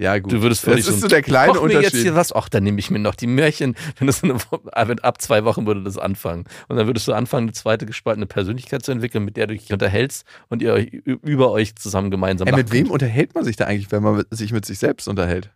[0.00, 0.32] Ja, gut.
[0.32, 2.02] Du würdest das ist so der kleine Koch mir jetzt Unterschied.
[2.02, 3.74] hier was, ach, dann nehme ich mir noch die Märchen.
[3.98, 4.36] Wenn das eine,
[4.70, 6.44] ah, wenn ab zwei Wochen würde das anfangen.
[6.68, 9.72] Und dann würdest du anfangen, eine zweite gespaltene Persönlichkeit zu entwickeln, mit der du dich
[9.72, 13.64] unterhältst und ihr euch über euch zusammen gemeinsam Ey, mit wem unterhält man sich da
[13.64, 15.50] eigentlich, wenn man sich mit sich selbst unterhält?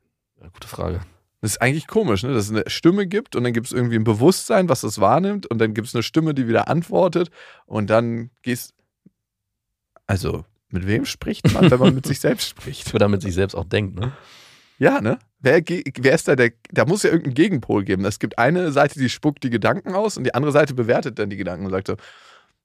[0.53, 1.01] Gute Frage.
[1.41, 2.33] Das ist eigentlich komisch, ne?
[2.33, 5.47] dass es eine Stimme gibt und dann gibt es irgendwie ein Bewusstsein, was das wahrnimmt
[5.47, 7.31] und dann gibt es eine Stimme, die wieder antwortet
[7.67, 8.75] und dann gehst.
[10.07, 12.95] Also, mit wem spricht man, wenn man mit sich selbst spricht?
[12.95, 14.13] Oder mit sich selbst auch denkt, ne?
[14.79, 15.19] Ja, ne?
[15.41, 16.53] Wer, wer ist da der.
[16.71, 18.05] Da muss ja irgendeinen Gegenpol geben.
[18.05, 21.31] Es gibt eine Seite, die spuckt die Gedanken aus und die andere Seite bewertet dann
[21.31, 21.97] die Gedanken und sagt so: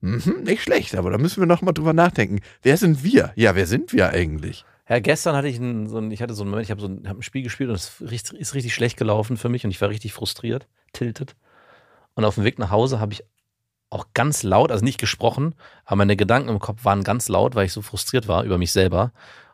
[0.02, 2.42] mhm, nicht schlecht, aber da müssen wir noch mal drüber nachdenken.
[2.62, 3.34] Wer sind wir?
[3.36, 4.66] Ja, wer sind wir eigentlich?
[4.90, 6.88] Ja, gestern hatte ich einen, so einen, ich hatte so einen Moment, ich habe so
[6.88, 9.66] ein, hab ein Spiel gespielt und es ist richtig- ist richtig schlecht gelaufen für mich
[9.66, 11.36] und ich war richtig frustriert, tiltet.
[12.14, 13.24] Und auf dem Weg nach Hause habe ich
[13.90, 17.66] auch ganz laut, also nicht gesprochen, aber meine Gedanken im Kopf waren ganz laut, weil
[17.66, 19.12] ich so frustriert war über mich selber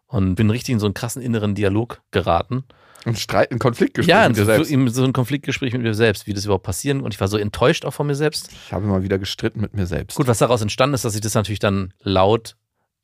[0.07, 2.63] und bin richtig in so einen krassen inneren Dialog geraten.
[3.05, 4.71] Ein Streit, ein Konfliktgespräch ja, mit dir so, selbst.
[4.71, 7.37] in so ein Konfliktgespräch mit mir selbst, wie das überhaupt passieren und ich war so
[7.37, 8.49] enttäuscht auch von mir selbst.
[8.51, 10.15] Ich habe mal wieder gestritten mit mir selbst.
[10.15, 12.55] Gut, was daraus entstanden ist, dass ich das natürlich dann laut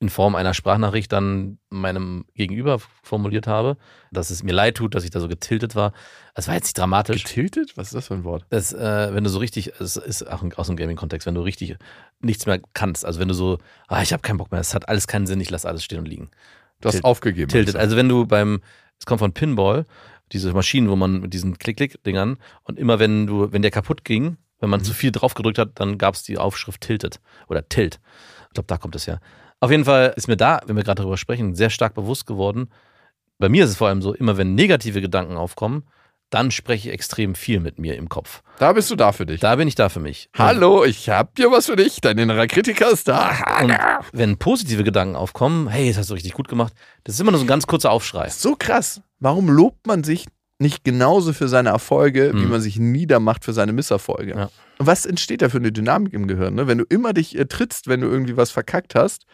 [0.02, 3.76] in Form einer Sprachnachricht dann meinem Gegenüber formuliert habe,
[4.12, 5.92] dass es mir leid tut, dass ich da so getiltet war.
[6.36, 7.24] Es war jetzt nicht dramatisch.
[7.26, 7.76] Getiltet?
[7.76, 8.46] Was ist das für ein Wort?
[8.50, 11.76] Das, äh, wenn du so richtig, es ist auch aus dem Gaming-Kontext, wenn du richtig
[12.22, 13.58] nichts mehr kannst, also wenn du so,
[13.90, 16.00] ah, ich habe keinen Bock mehr, es hat alles keinen Sinn, ich lasse alles stehen
[16.00, 16.30] und liegen.
[16.80, 17.50] Du hast Tilt- aufgegeben.
[17.50, 17.76] Tiltet.
[17.76, 17.98] also.
[17.98, 18.62] Wenn du beim,
[19.00, 19.86] es kommt von Pinball,
[20.32, 24.38] diese Maschinen, wo man mit diesen Klick-Klick-Dingern und immer wenn du, wenn der kaputt ging,
[24.62, 28.00] wenn man zu viel drauf gedrückt hat, dann gab es die Aufschrift Tilted oder Tilt.
[28.48, 29.20] Ich glaube, da kommt es ja.
[29.62, 32.70] Auf jeden Fall ist mir da, wenn wir gerade darüber sprechen, sehr stark bewusst geworden.
[33.40, 35.84] Bei mir ist es vor allem so, immer wenn negative Gedanken aufkommen,
[36.30, 38.44] dann spreche ich extrem viel mit mir im Kopf.
[38.60, 39.40] Da bist du da für dich.
[39.40, 40.30] Da bin ich da für mich.
[40.38, 42.02] Hallo, ich hab dir was für dich.
[42.02, 43.32] Dein innerer Kritiker ist da.
[43.62, 43.74] Und
[44.14, 47.40] wenn positive Gedanken aufkommen, hey, das hast du richtig gut gemacht, das ist immer nur
[47.40, 48.30] so ein ganz kurzer Aufschrei.
[48.30, 49.02] So krass.
[49.20, 50.28] Warum lobt man sich
[50.60, 52.50] nicht genauso für seine Erfolge, wie Hm.
[52.50, 54.36] man sich niedermacht für seine Misserfolge?
[54.36, 54.50] Ja.
[54.78, 56.54] Und was entsteht da für eine Dynamik im Gehirn?
[56.54, 56.68] Ne?
[56.68, 59.26] Wenn du immer dich äh, trittst, wenn du irgendwie was verkackt hast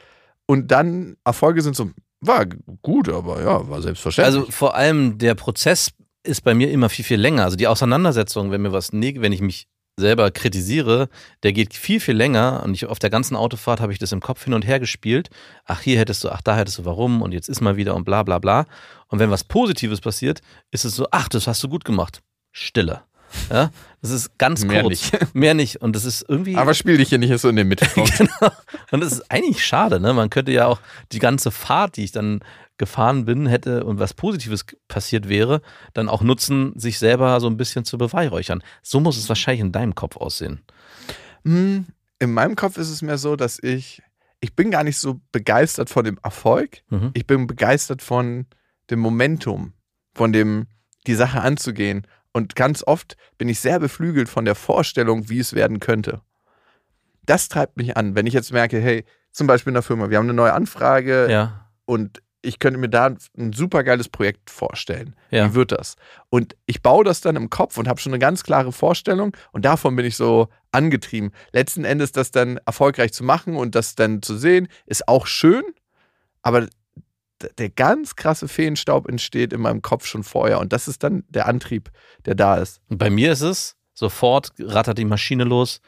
[0.47, 2.45] und dann Erfolge sind so, war
[2.81, 4.35] gut, aber ja, war selbstverständlich.
[4.35, 5.91] Also vor allem der Prozess
[6.23, 7.43] ist bei mir immer viel, viel länger.
[7.43, 11.07] Also die Auseinandersetzung, wenn mir was, wenn ich mich selber kritisiere,
[11.43, 12.63] der geht viel, viel länger.
[12.63, 15.29] Und ich, auf der ganzen Autofahrt habe ich das im Kopf hin und her gespielt.
[15.65, 18.03] Ach, hier hättest du, ach, da hättest du warum und jetzt ist mal wieder und
[18.03, 18.65] bla, bla, bla.
[19.07, 22.21] Und wenn was Positives passiert, ist es so, ach, das hast du gut gemacht.
[22.51, 23.03] Stille.
[23.49, 25.11] Ja, das ist ganz Mehr kurz.
[25.33, 25.81] Mehr nicht.
[25.81, 26.55] Und das ist irgendwie.
[26.55, 28.17] aber spiel dich hier nicht so in den Mittelpunkt.
[28.17, 28.51] genau.
[28.91, 30.13] Und das ist eigentlich schade, ne?
[30.13, 30.79] Man könnte ja auch
[31.11, 32.41] die ganze Fahrt, die ich dann
[32.77, 35.61] gefahren bin, hätte und was Positives passiert wäre,
[35.93, 38.61] dann auch nutzen, sich selber so ein bisschen zu beweihräuchern.
[38.81, 40.61] So muss es wahrscheinlich in deinem Kopf aussehen.
[41.45, 41.85] Hm,
[42.19, 44.01] in meinem Kopf ist es mehr so, dass ich,
[44.41, 46.81] ich bin gar nicht so begeistert von dem Erfolg.
[46.89, 47.11] Mhm.
[47.13, 48.45] Ich bin begeistert von
[48.89, 49.73] dem Momentum,
[50.13, 50.67] von dem,
[51.07, 52.05] die Sache anzugehen.
[52.35, 56.19] Und ganz oft bin ich sehr beflügelt von der Vorstellung, wie es werden könnte.
[57.25, 60.17] Das treibt mich an, wenn ich jetzt merke, hey, zum Beispiel in der Firma, wir
[60.17, 61.69] haben eine neue Anfrage Ja.
[61.85, 65.15] und ich könnte mir da ein super geiles Projekt vorstellen.
[65.31, 65.49] Ja.
[65.49, 65.95] Wie wird das?
[66.29, 69.63] Und ich baue das dann im Kopf und habe schon eine ganz klare Vorstellung und
[69.63, 71.31] davon bin ich so angetrieben.
[71.53, 75.63] Letzten Endes das dann erfolgreich zu machen und das dann zu sehen, ist auch schön,
[76.41, 76.67] aber
[77.57, 81.47] der ganz krasse Feenstaub entsteht in meinem Kopf schon vorher und das ist dann der
[81.47, 81.91] Antrieb,
[82.25, 82.81] der da ist.
[82.89, 85.81] Und bei mir ist es, sofort rattert die Maschine los.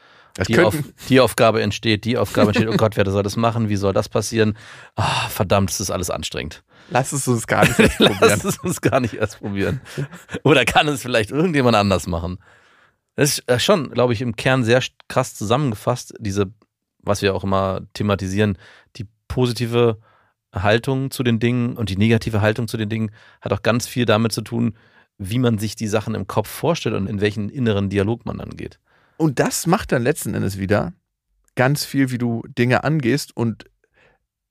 [0.46, 0.76] Die, auf,
[1.08, 2.68] die Aufgabe entsteht, die Aufgabe entsteht.
[2.68, 3.68] Oh Gott, wer soll das machen?
[3.68, 4.56] Wie soll das passieren?
[4.94, 6.62] Ah, verdammt, das ist alles anstrengend.
[6.90, 8.18] lass es uns gar nicht erst probieren.
[8.20, 9.80] Lass es uns gar nicht erst probieren.
[10.44, 12.38] Oder kann es vielleicht irgendjemand anders machen?
[13.16, 16.52] Das ist äh, schon, glaube ich, im Kern sehr krass zusammengefasst, diese,
[17.02, 18.58] was wir auch immer thematisieren,
[18.94, 19.98] die positive
[20.62, 24.04] Haltung zu den Dingen und die negative Haltung zu den Dingen hat auch ganz viel
[24.04, 24.74] damit zu tun,
[25.18, 28.50] wie man sich die Sachen im Kopf vorstellt und in welchen inneren Dialog man dann
[28.50, 28.78] geht.
[29.16, 30.92] Und das macht dann letzten Endes wieder
[31.56, 33.64] ganz viel, wie du Dinge angehst und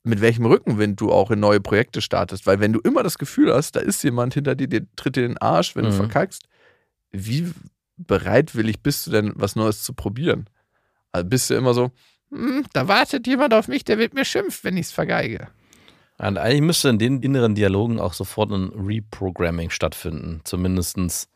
[0.03, 2.45] mit welchem Rückenwind du auch in neue Projekte startest.
[2.47, 5.21] Weil wenn du immer das Gefühl hast, da ist jemand hinter dir, der tritt dir
[5.27, 5.89] den Arsch, wenn Mhm.
[5.89, 6.43] du verkackst,
[7.11, 7.51] wie
[7.97, 10.49] bereitwillig bist du denn, was Neues zu probieren?
[11.11, 11.91] Also bist du immer so,
[12.31, 15.47] "Hm, da wartet jemand auf mich, der wird mir schimpfen, wenn ich es vergeige.
[16.19, 21.29] Und eigentlich müsste in den inneren Dialogen auch sofort ein Reprogramming stattfinden, zumindest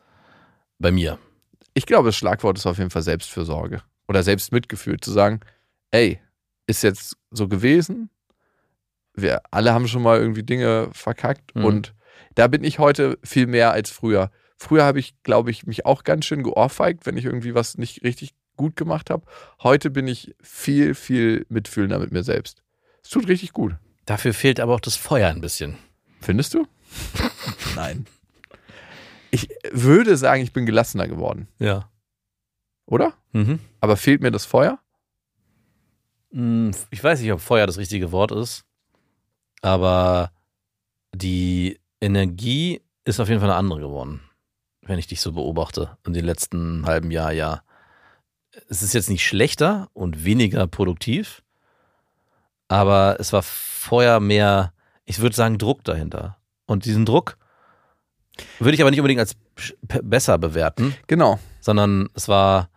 [0.79, 1.19] bei mir.
[1.73, 5.39] Ich glaube, das Schlagwort ist auf jeden Fall Selbstfürsorge oder Selbstmitgefühl, zu sagen,
[5.91, 6.19] ey,
[6.67, 8.09] ist jetzt so gewesen,
[9.13, 11.65] wir alle haben schon mal irgendwie Dinge verkackt Mhm.
[11.65, 11.93] und
[12.35, 14.31] da bin ich heute viel mehr als früher.
[14.57, 18.03] Früher habe ich, glaube ich, mich auch ganz schön geohrfeigt, wenn ich irgendwie was nicht
[18.03, 19.25] richtig gut gemacht habe.
[19.61, 22.61] Heute bin ich viel, viel mitfühlender mit mir selbst.
[23.03, 23.75] Es tut richtig gut.
[24.05, 25.77] Dafür fehlt aber auch das Feuer ein bisschen.
[26.21, 26.67] Findest du?
[27.75, 28.05] Nein.
[29.31, 31.89] Ich würde sagen, ich bin gelassener geworden, Ja.
[32.85, 33.13] oder?
[33.31, 33.59] Mhm.
[33.79, 34.79] Aber fehlt mir das Feuer?
[36.31, 38.65] Hm, Ich weiß nicht, ob Feuer das richtige Wort ist,
[39.61, 40.31] aber
[41.13, 44.21] die Energie ist auf jeden Fall eine andere geworden,
[44.81, 47.63] wenn ich dich so beobachte in den letzten halben Jahr, ja.
[48.67, 51.41] Es ist jetzt nicht schlechter und weniger produktiv,
[52.67, 53.43] aber es war
[53.81, 54.73] vorher mehr,
[55.05, 56.37] ich würde sagen, Druck dahinter.
[56.65, 57.37] Und diesen Druck
[58.59, 59.35] würde ich aber nicht unbedingt als
[60.03, 61.39] besser bewerten, Genau.
[61.59, 62.69] sondern es war,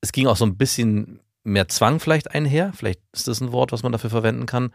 [0.00, 2.72] es ging auch so ein bisschen mehr Zwang vielleicht einher.
[2.74, 4.72] Vielleicht ist das ein Wort, was man dafür verwenden kann.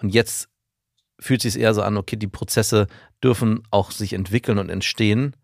[0.00, 0.48] Und jetzt
[1.20, 2.86] fühlt sich eher so an, okay, die Prozesse
[3.22, 5.34] dürfen auch sich entwickeln und entstehen,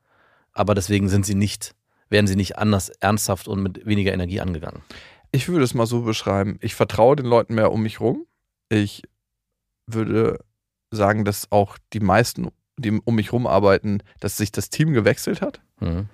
[0.52, 1.74] aber deswegen sind sie nicht,
[2.08, 4.82] werden sie nicht anders ernsthaft und mit weniger Energie angegangen.
[5.32, 6.58] Ich würde es mal so beschreiben.
[6.60, 8.24] Ich vertraue den Leuten mehr um mich rum.
[8.68, 9.02] Ich
[9.86, 10.38] würde
[10.90, 15.40] sagen, dass auch die meisten, die um mich rum arbeiten, dass sich das Team gewechselt
[15.40, 16.08] hat Mhm.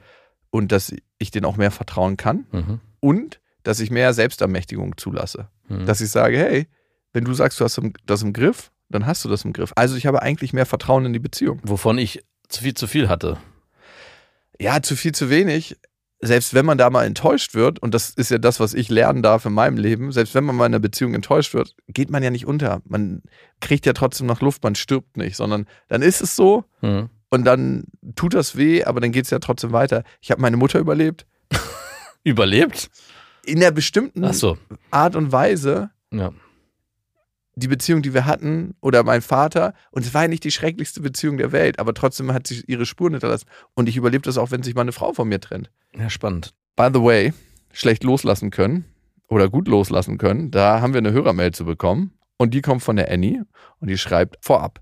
[0.51, 2.81] und dass ich denen auch mehr vertrauen kann Mhm.
[3.01, 5.49] und dass ich mehr Selbstermächtigung zulasse.
[5.69, 5.87] Mhm.
[5.87, 6.67] Dass ich sage, hey,
[7.13, 9.73] wenn du sagst, du hast das im Griff, dann hast du das im Griff.
[9.77, 11.61] Also ich habe eigentlich mehr Vertrauen in die Beziehung.
[11.63, 13.37] Wovon ich zu viel zu viel hatte.
[14.59, 15.77] Ja, zu viel, zu wenig.
[16.23, 19.23] Selbst wenn man da mal enttäuscht wird, und das ist ja das, was ich lernen
[19.23, 22.23] darf in meinem Leben, selbst wenn man mal in einer Beziehung enttäuscht wird, geht man
[22.23, 22.83] ja nicht unter.
[22.85, 23.23] Man
[23.61, 27.09] kriegt ja trotzdem noch Luft, man stirbt nicht, sondern dann ist es so Mhm.
[27.31, 27.85] und dann
[28.17, 30.05] tut das weh, aber dann geht es ja trotzdem weiter.
[30.21, 31.25] Ich habe meine Mutter überlebt.
[32.25, 32.91] Überlebt?
[33.47, 34.59] In der bestimmten so.
[34.91, 36.33] Art und Weise, Ja.
[37.55, 41.01] Die Beziehung, die wir hatten, oder mein Vater, und es war ja nicht die schrecklichste
[41.01, 43.47] Beziehung der Welt, aber trotzdem hat sie ihre Spuren hinterlassen.
[43.75, 45.71] Und ich überlebe das auch, wenn sich meine Frau von mir trennt.
[45.97, 46.55] ja, spannend.
[46.77, 47.33] By the way,
[47.73, 48.85] schlecht loslassen können
[49.29, 52.13] oder gut loslassen können, da haben wir eine Hörermail zu bekommen.
[52.37, 53.45] Und die kommt von der Annie
[53.81, 54.81] und die schreibt vorab.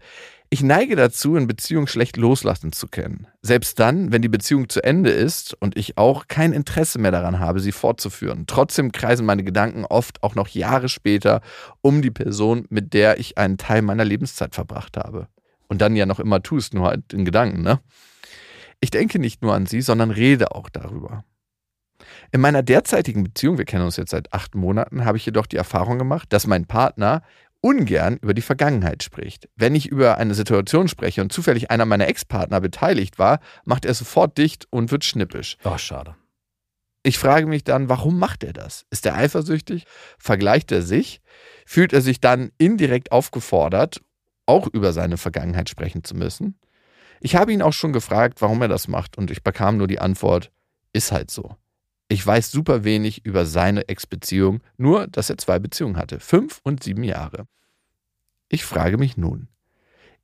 [0.50, 3.26] Ich neige dazu, in Beziehungen schlecht loslassen zu können.
[3.42, 7.38] Selbst dann, wenn die Beziehung zu Ende ist und ich auch kein Interesse mehr daran
[7.38, 8.44] habe, sie fortzuführen.
[8.46, 11.42] Trotzdem kreisen meine Gedanken oft auch noch Jahre später
[11.82, 15.28] um die Person, mit der ich einen Teil meiner Lebenszeit verbracht habe.
[15.68, 17.80] Und dann ja noch immer tust, nur halt in Gedanken, ne?
[18.80, 21.24] Ich denke nicht nur an sie, sondern rede auch darüber.
[22.30, 25.56] In meiner derzeitigen Beziehung, wir kennen uns jetzt seit acht Monaten, habe ich jedoch die
[25.56, 27.22] Erfahrung gemacht, dass mein Partner
[27.60, 29.48] ungern über die Vergangenheit spricht.
[29.56, 33.94] Wenn ich über eine Situation spreche und zufällig einer meiner Ex-Partner beteiligt war, macht er
[33.94, 35.56] sofort dicht und wird schnippisch.
[35.64, 36.16] Oh, schade.
[37.02, 38.84] Ich frage mich dann, warum macht er das?
[38.90, 39.86] Ist er eifersüchtig?
[40.18, 41.20] Vergleicht er sich?
[41.64, 44.02] Fühlt er sich dann indirekt aufgefordert,
[44.46, 46.58] auch über seine Vergangenheit sprechen zu müssen?
[47.20, 49.98] Ich habe ihn auch schon gefragt, warum er das macht, und ich bekam nur die
[49.98, 50.52] Antwort,
[50.92, 51.56] ist halt so.
[52.08, 56.82] Ich weiß super wenig über seine Ex-Beziehung, nur dass er zwei Beziehungen hatte, fünf und
[56.82, 57.46] sieben Jahre.
[58.48, 59.48] Ich frage mich nun,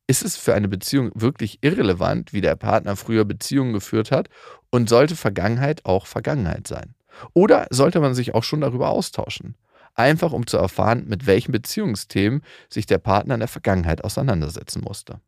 [0.07, 4.29] ist es für eine Beziehung wirklich irrelevant, wie der Partner früher Beziehungen geführt hat
[4.71, 6.95] und sollte Vergangenheit auch Vergangenheit sein?
[7.33, 9.57] Oder sollte man sich auch schon darüber austauschen?
[9.95, 15.21] Einfach um zu erfahren, mit welchen Beziehungsthemen sich der Partner in der Vergangenheit auseinandersetzen musste.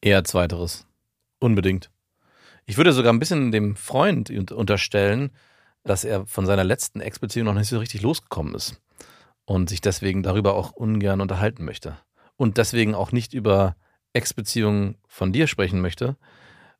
[0.00, 0.86] Eher zweiteres.
[1.38, 1.90] Unbedingt.
[2.66, 5.30] Ich würde sogar ein bisschen dem Freund un- unterstellen,
[5.84, 8.80] dass er von seiner letzten Ex-Beziehung noch nicht so richtig losgekommen ist
[9.44, 11.96] und sich deswegen darüber auch ungern unterhalten möchte.
[12.36, 13.76] Und deswegen auch nicht über
[14.12, 16.16] Ex-Beziehungen von dir sprechen möchte,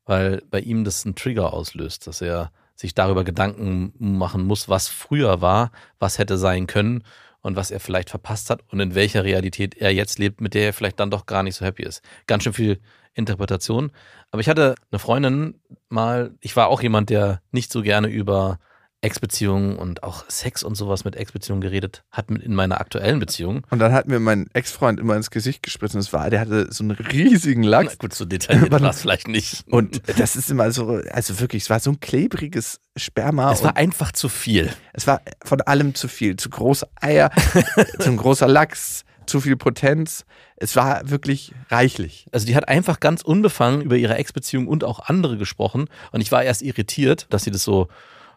[0.05, 4.87] weil bei ihm das einen Trigger auslöst, dass er sich darüber Gedanken machen muss, was
[4.87, 7.03] früher war, was hätte sein können
[7.41, 10.65] und was er vielleicht verpasst hat und in welcher Realität er jetzt lebt, mit der
[10.65, 12.01] er vielleicht dann doch gar nicht so happy ist.
[12.27, 12.79] Ganz schön viel
[13.13, 13.91] Interpretation.
[14.31, 15.59] Aber ich hatte eine Freundin
[15.89, 18.59] mal, ich war auch jemand, der nicht so gerne über
[19.01, 23.65] Ex-Beziehungen und auch Sex und sowas mit Ex-Beziehungen geredet hat mit in meiner aktuellen Beziehung.
[23.71, 26.71] Und dann hat mir mein Ex-Freund immer ins Gesicht gespritzt und es war, der hatte
[26.71, 27.93] so einen riesigen Lachs.
[27.93, 29.65] Na gut, so detailliert war es vielleicht nicht.
[29.69, 33.51] Und das ist immer so, also wirklich, es war so ein klebriges Sperma.
[33.51, 34.69] es war einfach zu viel.
[34.93, 36.35] es war von allem zu viel.
[36.35, 37.31] Zu große Eier,
[37.99, 40.25] zu ein großer Lachs, zu viel Potenz.
[40.57, 42.27] Es war wirklich reichlich.
[42.31, 45.85] Also die hat einfach ganz unbefangen über ihre Ex-Beziehung und auch andere gesprochen.
[46.11, 47.87] Und ich war erst irritiert, dass sie das so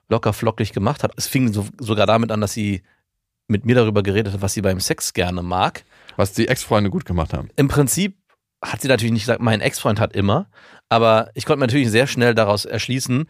[0.08, 1.12] locker flockig gemacht hat.
[1.16, 2.82] Es fing so, sogar damit an, dass sie
[3.46, 5.84] mit mir darüber geredet hat, was sie beim Sex gerne mag.
[6.16, 7.48] Was die Ex-Freunde gut gemacht haben.
[7.56, 8.16] Im Prinzip
[8.62, 10.48] hat sie natürlich nicht gesagt, mein Ex-Freund hat immer,
[10.88, 13.26] aber ich konnte mir natürlich sehr schnell daraus erschließen,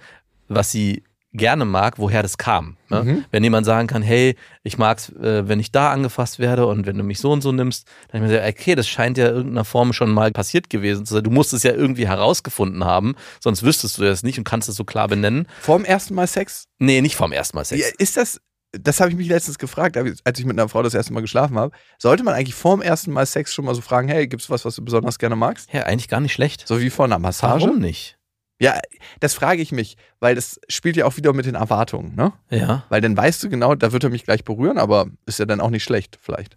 [0.48, 1.02] was sie
[1.34, 2.76] gerne mag, woher das kam.
[2.88, 3.02] Ne?
[3.02, 3.24] Mhm.
[3.30, 6.96] Wenn jemand sagen kann, hey, ich mag's, äh, wenn ich da angefasst werde und wenn
[6.96, 9.34] du mich so und so nimmst, dann ich mir gesagt, okay, das scheint ja in
[9.34, 11.24] irgendeiner Form schon mal passiert gewesen zu sein.
[11.24, 14.76] Du musst es ja irgendwie herausgefunden haben, sonst wüsstest du das nicht und kannst es
[14.76, 15.46] so klar benennen.
[15.60, 16.66] Vorm ersten Mal Sex?
[16.78, 17.82] Nee, nicht vom ersten Mal Sex.
[17.82, 20.94] Ja, ist das, das habe ich mich letztens gefragt, als ich mit einer Frau das
[20.94, 21.72] erste Mal geschlafen habe.
[21.98, 24.76] Sollte man eigentlich vorm ersten Mal Sex schon mal so fragen, hey, gibt's was, was
[24.76, 25.72] du besonders gerne magst?
[25.72, 26.66] Ja, eigentlich gar nicht schlecht.
[26.66, 27.66] So wie vor einer Massage?
[27.66, 28.18] Warum nicht?
[28.60, 28.78] Ja,
[29.20, 32.32] das frage ich mich, weil das spielt ja auch wieder mit den Erwartungen, ne?
[32.50, 32.84] Ja.
[32.88, 35.60] Weil dann weißt du genau, da wird er mich gleich berühren, aber ist ja dann
[35.60, 36.56] auch nicht schlecht, vielleicht.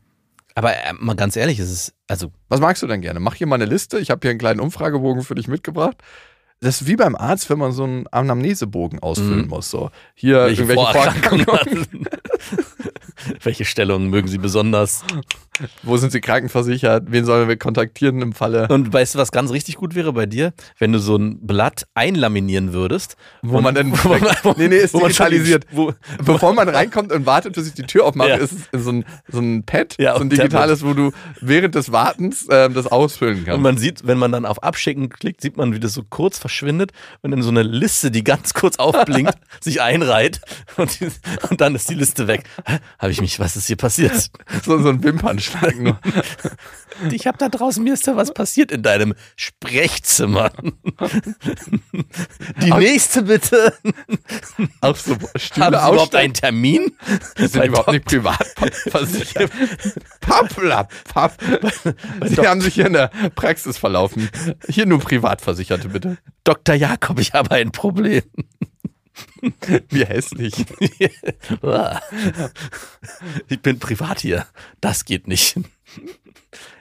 [0.54, 3.20] Aber äh, mal ganz ehrlich, es ist, also, Was magst du denn gerne?
[3.20, 4.00] Mach hier mal eine Liste.
[4.00, 5.98] Ich habe hier einen kleinen Umfragebogen für dich mitgebracht.
[6.60, 9.48] Das ist wie beim Arzt, wenn man so einen Anamnesebogen ausfüllen Mhm.
[9.50, 9.70] muss.
[9.70, 12.08] So, hier welche irgendwelche Vorerkrankungen.
[13.44, 15.04] Welche Stellungen mögen Sie besonders?
[15.82, 17.06] Wo sind sie krankenversichert?
[17.08, 18.68] Wen sollen wir kontaktieren im Falle?
[18.68, 20.54] Und weißt du, was ganz richtig gut wäre bei dir?
[20.78, 23.16] Wenn du so ein Blatt einlaminieren würdest.
[23.42, 23.92] Wo und- man dann.
[23.92, 25.66] wo man, wo, nee, nee, ist wo man digitalisiert.
[25.72, 28.36] Wo, Bevor man reinkommt und wartet, bis ich die Tür aufmache, Ja.
[28.36, 31.12] ist es so ein, so ein Pad, Ja, so ein und digitales, wo du
[31.42, 33.62] während des Wartens ähm, das ausfüllen und kannst.
[33.64, 36.92] man sieht, wenn man dann auf Abschicken klickt, sieht man, wie das so kurz verschwindet
[37.24, 40.40] und in so eine Liste, die ganz kurz aufblinkt, sich einreiht
[40.76, 41.08] und, die,
[41.50, 42.44] und dann ist die Liste weg.
[43.00, 44.30] Habe ich mich, was ist hier passiert?
[44.66, 46.00] so, so ein Wimpernschlag nur.
[47.12, 50.52] Ich habe da draußen, mir ist da was passiert in deinem Sprechzimmer.
[52.64, 53.74] Die nächste bitte.
[54.82, 56.92] Auch so Haben Stühle Sie überhaupt einen Termin?
[57.38, 58.48] Die sind überhaupt nicht privat
[58.90, 59.52] versichert.
[60.22, 61.38] Pappla, papp.
[62.26, 64.30] Sie haben sich hier in der Praxis verlaufen.
[64.68, 66.18] Hier nur Privatversicherte, bitte.
[66.44, 66.74] Dr.
[66.74, 68.24] Jakob, ich habe ein Problem.
[69.90, 70.54] Wie hässlich.
[73.48, 74.46] ich bin privat hier.
[74.82, 75.60] Das geht nicht.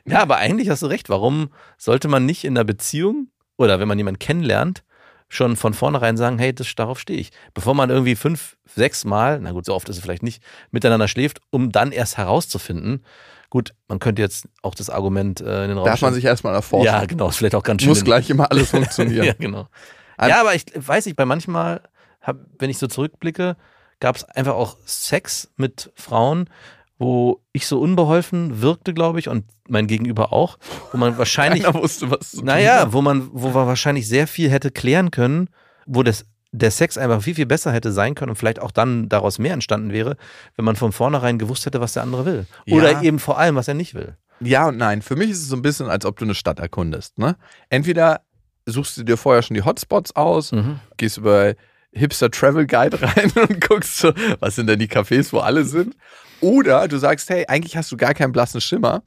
[0.05, 1.09] Ja, aber eigentlich hast du recht.
[1.09, 4.85] Warum sollte man nicht in einer Beziehung oder wenn man jemanden kennenlernt,
[5.29, 7.31] schon von vornherein sagen, hey, das, darauf stehe ich.
[7.55, 11.09] Bevor man irgendwie fünf, sechs Mal, na gut, so oft ist es vielleicht nicht, miteinander
[11.09, 13.05] schläft, um dann erst herauszufinden.
[13.51, 16.15] Gut, man könnte jetzt auch das Argument äh, in den Raum Darf man stellen.
[16.15, 16.87] sich erstmal erforschen.
[16.87, 17.89] Ja, genau, ist vielleicht auch ganz schön.
[17.89, 19.25] Muss gleich immer alles funktionieren.
[19.27, 19.69] ja, genau.
[20.17, 21.81] Also- ja, aber ich weiß nicht, bei manchmal,
[22.27, 23.57] hab, wenn ich so zurückblicke,
[24.01, 26.51] gab es einfach auch Sex mit Frauen,
[26.99, 30.59] wo ich so unbeholfen wirkte, glaube ich, und mein Gegenüber auch,
[30.93, 32.93] wo man wahrscheinlich, Keiner wusste, was zu tun naja, war.
[32.95, 35.49] wo man, wo man wahrscheinlich sehr viel hätte klären können,
[35.87, 39.09] wo das, der Sex einfach viel, viel besser hätte sein können und vielleicht auch dann
[39.11, 40.17] daraus mehr entstanden wäre,
[40.57, 42.47] wenn man von vornherein gewusst hätte, was der andere will.
[42.71, 43.03] Oder Ja.
[43.03, 44.17] eben vor allem, was er nicht will.
[44.41, 45.03] Ja und nein.
[45.03, 47.19] Für mich ist es so ein bisschen, als ob du eine Stadt erkundest.
[47.19, 47.37] Ne?
[47.69, 48.21] Entweder
[48.67, 50.81] suchst du dir vorher schon die Hotspots aus, Mhm.
[50.97, 51.55] gehst über
[51.93, 55.97] Hipster Travel Guide rein und guckst so, was sind denn die Cafés, wo alle sind.
[56.41, 59.03] Oder du sagst, hey, eigentlich hast du gar keinen blassen Schimmer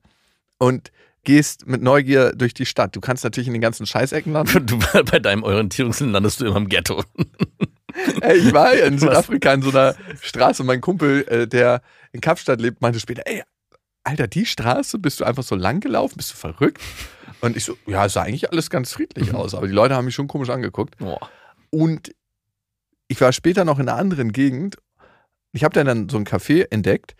[0.58, 0.92] und
[1.24, 2.96] gehst mit Neugier durch die Stadt.
[2.96, 4.66] Du kannst natürlich in den ganzen Scheißecken landen.
[4.66, 7.04] Du, bei deinem Orientierungssinn landest du immer im Ghetto.
[8.22, 10.64] Ey, ich war in Südafrika in so einer Straße.
[10.64, 13.44] Mein Kumpel, äh, der in Kapstadt lebt, meinte später, ey,
[14.04, 16.16] Alter, die Straße, bist du einfach so lang gelaufen?
[16.18, 16.82] Bist du verrückt?
[17.42, 20.06] Und ich so, ja, es sah eigentlich alles ganz friedlich aus, aber die Leute haben
[20.06, 20.96] mich schon komisch angeguckt.
[21.70, 22.12] Und
[23.10, 24.78] ich war später noch in einer anderen Gegend.
[25.52, 27.16] Ich habe dann, dann so ein Café entdeckt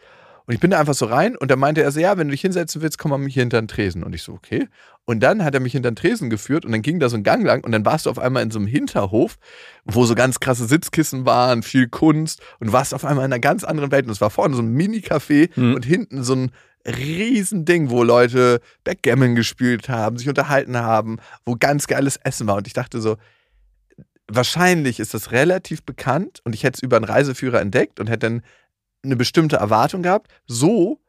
[0.46, 2.32] und ich bin da einfach so rein und da meinte er so, ja, wenn du
[2.32, 4.04] dich hinsetzen willst, komm mal hier hinter den Tresen.
[4.04, 4.68] Und ich so, okay.
[5.06, 7.24] Und dann hat er mich hinter den Tresen geführt und dann ging da so ein
[7.24, 9.38] Gang lang und dann warst du auf einmal in so einem Hinterhof,
[9.84, 13.64] wo so ganz krasse Sitzkissen waren, viel Kunst und warst auf einmal in einer ganz
[13.64, 15.74] anderen Welt und es war vorne so ein Mini-Café Mhm.
[15.76, 16.52] und hinten so ein
[16.86, 22.56] riesen Ding, wo Leute Backgammon gespielt haben, sich unterhalten haben, wo ganz geiles Essen war
[22.58, 23.18] und ich dachte so,
[24.30, 28.28] wahrscheinlich ist das relativ bekannt und ich hätte es über einen Reiseführer entdeckt und hätte
[28.30, 28.42] dann
[29.04, 30.32] eine bestimmte Erwartung gehabt.
[30.48, 31.00] So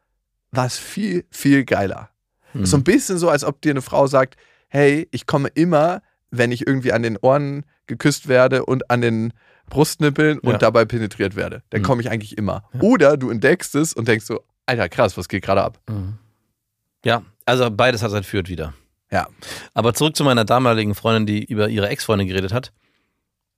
[0.53, 2.11] war es viel, viel geiler.
[2.53, 2.65] Hm.
[2.67, 4.37] So ein bisschen so, als ob dir eine Frau sagt,
[4.69, 9.33] hey, ich komme immer, wenn ich irgendwie an den Ohren geküsst werde und an den
[9.69, 10.59] Brustnippeln und Ja.
[10.59, 11.63] dabei penetriert werde.
[11.71, 11.85] Dann Mhm.
[11.85, 12.65] komme ich eigentlich immer.
[12.81, 15.81] Oder du entdeckst es und denkst so, Alter, krass, was geht gerade ab?
[15.89, 16.19] Mhm.
[17.05, 18.75] Ja, also beides hat sein Führt wieder.
[19.11, 19.29] Ja.
[19.75, 22.73] Aber zurück zu meiner damaligen Freundin, die über ihre Ex-Freundin geredet hat.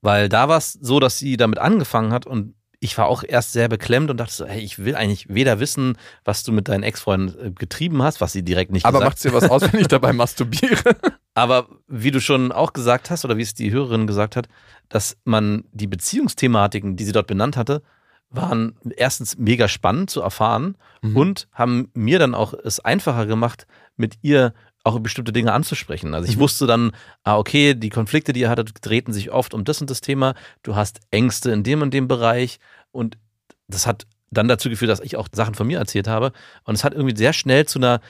[0.02, 3.52] Weil da war es so, dass sie damit angefangen hat und ich war auch erst
[3.52, 6.82] sehr beklemmt und dachte so, hey, ich will eigentlich weder wissen, was du mit deinen
[6.82, 9.86] Ex-Freunden äh, getrieben hast, was sie direkt nicht Aber macht's dir was aus, wenn ich
[9.86, 10.96] dabei masturbiere?
[11.34, 14.48] Aber wie du schon auch gesagt hast, oder wie es die Hörerin gesagt hat,
[14.88, 17.82] dass man die Beziehungsthematiken, die sie dort benannt hatte,
[18.30, 21.16] waren erstens mega spannend zu erfahren Mhm.
[21.16, 24.54] und haben mir dann auch es einfacher gemacht, mit ihr
[24.84, 26.14] auch bestimmte Dinge anzusprechen.
[26.14, 26.40] Also ich Mhm.
[26.40, 29.90] wusste dann, ah, okay, die Konflikte, die ihr hattet, drehten sich oft um das und
[29.90, 30.34] das Thema.
[30.62, 32.58] Du hast Ängste in dem und dem Bereich
[32.90, 33.16] und
[33.68, 36.32] das hat dann dazu geführt, dass ich auch Sachen von mir erzählt habe.
[36.64, 38.00] Und es hat irgendwie sehr schnell zu einer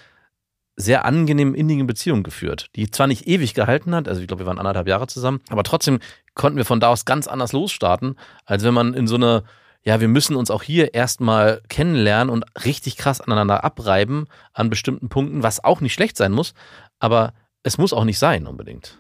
[0.77, 4.47] sehr angenehmen, innigen Beziehung geführt, die zwar nicht ewig gehalten hat, also ich glaube, wir
[4.47, 5.99] waren anderthalb Jahre zusammen, aber trotzdem
[6.35, 8.17] konnten wir von da aus ganz anders losstarten,
[8.47, 9.43] als wenn man in so eine,
[9.85, 15.09] ja, wir müssen uns auch hier erstmal kennenlernen und richtig krass aneinander abreiben an bestimmten
[15.09, 16.55] Punkten, was auch nicht schlecht sein muss,
[16.99, 18.99] aber es muss auch nicht sein unbedingt.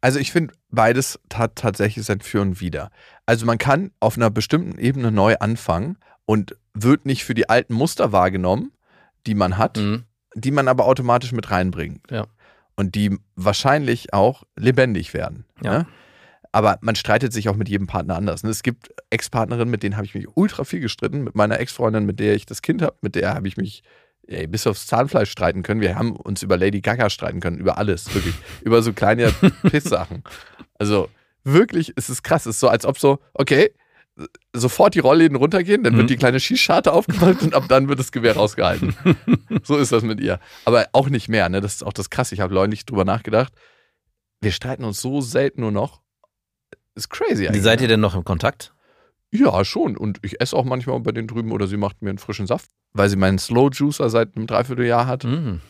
[0.00, 2.90] Also ich finde, beides hat tatsächlich sein Für und Wider.
[3.26, 7.74] Also man kann auf einer bestimmten Ebene neu anfangen und wird nicht für die alten
[7.74, 8.72] Muster wahrgenommen,
[9.26, 10.04] die man hat, Mhm.
[10.34, 12.00] die man aber automatisch mit reinbringt.
[12.10, 12.26] Ja.
[12.76, 15.44] Und die wahrscheinlich auch lebendig werden.
[15.62, 15.78] Ja.
[15.80, 15.86] Ne?
[16.52, 18.42] Aber man streitet sich auch mit jedem Partner anders.
[18.42, 18.50] ne?
[18.50, 21.22] Es gibt Ex-Partnerinnen, mit denen habe ich mich ultra viel gestritten.
[21.22, 23.82] Mit meiner Ex-Freundin, mit der ich das Kind habe, mit der habe ich mich
[24.26, 25.80] ey, bis aufs Zahnfleisch streiten können.
[25.80, 28.34] Wir haben uns über Lady Gaga streiten können, über alles, wirklich.
[28.62, 29.32] über so kleine
[29.70, 30.24] Pisssachen.
[30.78, 31.08] Also
[31.44, 32.46] wirklich, es ist krass.
[32.46, 33.72] Es ist so, als ob so, okay,
[34.52, 35.98] sofort die Rollläden runtergehen, dann Mhm.
[35.98, 38.94] wird die kleine Schießscharte aufgemacht und ab dann wird das Gewehr rausgehalten.
[39.62, 40.40] so ist das mit ihr.
[40.64, 41.60] Aber auch nicht mehr, ne?
[41.60, 42.34] Das ist auch das Krasse.
[42.34, 43.52] Ich habe neulich drüber nachgedacht.
[44.40, 46.00] Wir streiten uns so selten nur noch.
[46.94, 47.62] Ist crazy Wie eigentlich.
[47.62, 47.94] seid ihr ne?
[47.94, 48.74] denn noch im Kontakt?
[49.32, 49.96] Ja, schon.
[49.96, 52.68] Und ich esse auch manchmal bei denen drüben oder sie macht mir einen frischen Saft,
[52.92, 55.24] weil sie meinen Slow Juicer seit einem Dreivierteljahr hat.
[55.24, 55.60] Mhm.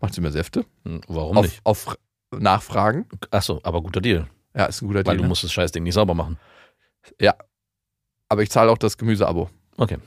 [0.00, 0.64] Macht sie mir Säfte.
[0.84, 1.60] Hm, Warum Auf, nicht?
[1.64, 1.96] auf
[2.30, 3.06] Nachfragen.
[3.32, 5.16] Achso, aber guter Deal, Ja, ist ein guter weil Deal.
[5.16, 5.28] du ne?
[5.28, 6.38] musst das Scheißding nicht sauber machen.
[8.28, 9.48] Aber ich zahle auch das Gemüseabo.
[9.78, 9.98] Okay,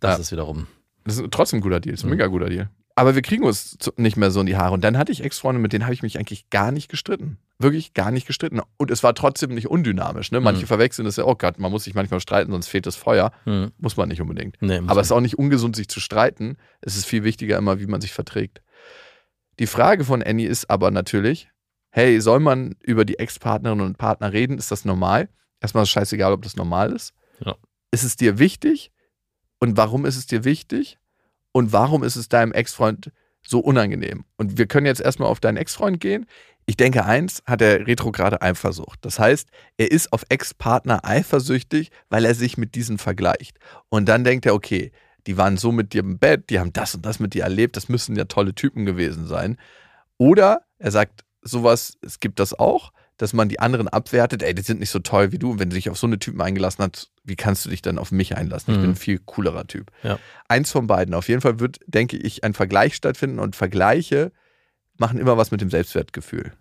[0.00, 0.20] das Ja.
[0.20, 0.66] ist wiederum.
[1.04, 1.92] Das ist trotzdem ein guter Deal.
[1.94, 2.16] Das ist ein Mhm.
[2.16, 2.70] mega guter Deal.
[2.94, 4.74] Aber wir kriegen uns nicht mehr so in die Haare.
[4.74, 7.38] Und dann hatte ich Ex-Freunde, mit denen habe ich mich eigentlich gar nicht gestritten.
[7.58, 8.60] Wirklich gar nicht gestritten.
[8.76, 10.30] Und es war trotzdem nicht undynamisch.
[10.32, 10.40] Ne?
[10.40, 10.66] Manche Mhm.
[10.66, 13.32] verwechseln das ja, oh Gott, man muss sich manchmal streiten, sonst fehlt das Feuer.
[13.44, 13.72] Hm.
[13.78, 14.56] Muss man nicht unbedingt.
[14.60, 16.56] Nee, Aber es ist auch nicht ungesund, sich zu streiten.
[16.82, 18.60] Es ist viel wichtiger immer, wie man sich verträgt.
[19.58, 21.48] Die Frage von Annie ist aber natürlich,
[21.90, 24.58] hey, soll man über die Ex-Partnerinnen und Partner reden?
[24.58, 25.28] Ist das normal?
[25.60, 27.14] Erstmal ist es scheißegal, ob das normal ist.
[27.44, 27.54] Ja.
[27.90, 28.90] Ist es dir wichtig?
[29.60, 30.98] Und warum ist es dir wichtig?
[31.52, 34.24] Und warum ist es deinem Ex-Freund so unangenehm?
[34.36, 36.26] Und wir können jetzt erstmal auf deinen Ex-Freund gehen.
[36.64, 39.04] Ich denke, eins hat er retrograde Eifersucht.
[39.04, 43.58] Das heißt, er ist auf Ex-Partner eifersüchtig, weil er sich mit diesen vergleicht.
[43.88, 44.92] Und dann denkt er, okay,
[45.26, 47.76] die waren so mit dir im Bett, die haben das und das mit dir erlebt,
[47.76, 49.56] das müssen ja tolle Typen gewesen sein.
[50.18, 52.92] Oder er sagt sowas, es gibt das auch,
[53.22, 55.52] dass man die anderen abwertet, ey, die sind nicht so toll wie du.
[55.52, 57.98] Und wenn du dich auf so eine Typen eingelassen hast, wie kannst du dich dann
[57.98, 58.72] auf mich einlassen?
[58.72, 58.82] Ich Mhm.
[58.82, 59.90] bin ein viel coolerer Typ.
[60.02, 60.18] Ja.
[60.48, 61.14] Eins von beiden.
[61.14, 64.32] Auf jeden Fall wird, denke ich, ein Vergleich stattfinden und Vergleiche
[64.98, 66.52] machen immer was mit dem Selbstwertgefühl.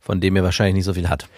[0.00, 1.28] Von dem er wahrscheinlich nicht so viel hat.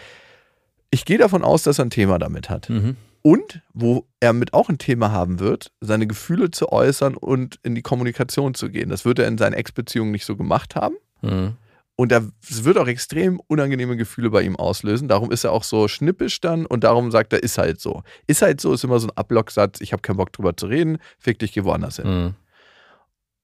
[0.90, 2.70] Ich gehe davon aus, dass er ein Thema damit hat.
[2.70, 2.97] Mhm.
[3.22, 7.74] Und wo er mit auch ein Thema haben wird, seine Gefühle zu äußern und in
[7.74, 8.88] die Kommunikation zu gehen.
[8.90, 10.94] Das wird er in seinen Ex-Beziehungen nicht so gemacht haben.
[11.22, 11.57] Mhm.
[11.99, 15.09] Und da- es wird auch extrem unangenehme Gefühle bei ihm auslösen.
[15.09, 18.03] Darum ist er auch so schnippisch dann und darum sagt er, ist halt so.
[18.26, 20.99] Ist halt so, ist immer so ein Ablocksatz, ich habe keinen Bock drüber zu reden,
[21.18, 22.07] fick dich, geh woanders hin.
[22.07, 22.34] Mhm.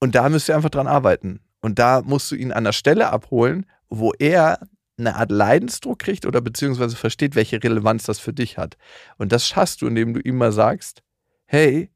[0.00, 1.40] Und da müsst ihr einfach dran arbeiten.
[1.60, 4.58] Und da musst du ihn an der Stelle abholen, wo er
[4.98, 8.76] eine Art Leidensdruck kriegt oder beziehungsweise versteht, welche Relevanz das für dich hat.
[9.16, 11.02] Und das schaffst du, indem du ihm mal sagst,
[11.46, 11.90] hey,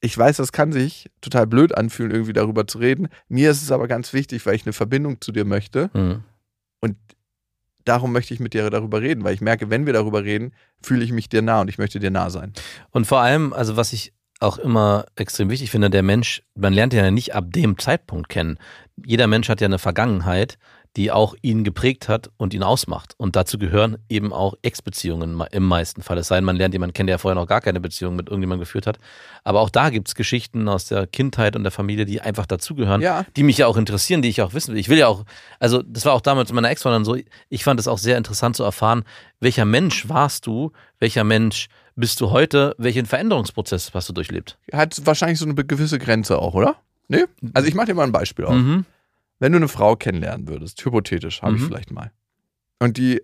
[0.00, 3.08] ich weiß, das kann sich total blöd anfühlen, irgendwie darüber zu reden.
[3.28, 5.90] Mir ist es aber ganz wichtig, weil ich eine Verbindung zu dir möchte.
[5.92, 6.24] Mhm.
[6.80, 6.96] Und
[7.84, 11.04] darum möchte ich mit dir darüber reden, weil ich merke, wenn wir darüber reden, fühle
[11.04, 12.52] ich mich dir nah und ich möchte dir nah sein.
[12.90, 16.94] Und vor allem, also was ich auch immer extrem wichtig finde, der Mensch, man lernt
[16.94, 18.58] ihn ja nicht ab dem Zeitpunkt kennen.
[19.04, 20.58] Jeder Mensch hat ja eine Vergangenheit,
[20.96, 23.14] die auch ihn geprägt hat und ihn ausmacht.
[23.16, 26.18] Und dazu gehören eben auch Ex-Beziehungen im meisten Fall.
[26.18, 28.60] Es sei denn, man lernt jemanden kennen, der vorher noch gar keine Beziehung mit irgendjemandem
[28.62, 28.98] geführt hat.
[29.44, 33.00] Aber auch da gibt es Geschichten aus der Kindheit und der Familie, die einfach dazugehören,
[33.02, 33.24] Ja.
[33.36, 34.80] die mich ja auch interessieren, die ich auch wissen will.
[34.80, 35.24] Ich will ja auch,
[35.60, 37.16] also das war auch damals mit meiner Ex-Freundin so,
[37.48, 39.04] ich fand es auch sehr interessant zu erfahren,
[39.38, 44.58] welcher Mensch warst du, welcher Mensch bist du heute, welchen Veränderungsprozess hast du durchlebt?
[44.72, 46.76] Hat wahrscheinlich so eine gewisse Grenze auch, oder?
[47.08, 47.24] Nee?
[47.54, 48.54] Also ich mache dir mal ein Beispiel auf.
[48.54, 48.84] Mhm.
[49.40, 51.66] Wenn du eine Frau kennenlernen würdest, hypothetisch, habe ich Mhm.
[51.66, 52.12] vielleicht mal.
[52.78, 53.20] Und die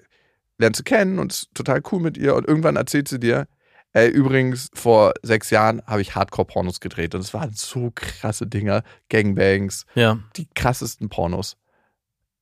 [0.58, 3.46] lernst du kennen und ist total cool mit ihr und irgendwann erzählt sie dir,
[3.92, 8.82] ey, übrigens, vor sechs Jahren habe ich Hardcore-Pornos gedreht und es waren so krasse Dinger,
[9.10, 10.18] Gangbangs, Ja.
[10.36, 11.56] die krassesten Pornos.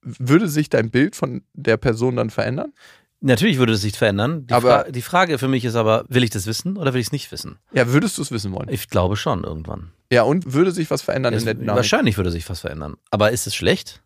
[0.02, 2.72] Würde sich dein Bild von der Person dann verändern?
[3.20, 4.46] Natürlich würde es sich verändern.
[4.46, 7.00] Die, Aber- Fra die Frage für mich ist aber, will ich das wissen oder will
[7.00, 7.58] ich es nicht wissen?
[7.72, 8.68] Ja, würdest du es wissen wollen?
[8.68, 9.92] Ich glaube schon irgendwann.
[10.14, 11.76] Ja, und würde sich was verändern Es, in der Dynamik?
[11.76, 12.96] wahrscheinlich würde sich was verändern.
[13.10, 14.02] Aber ist es schlecht?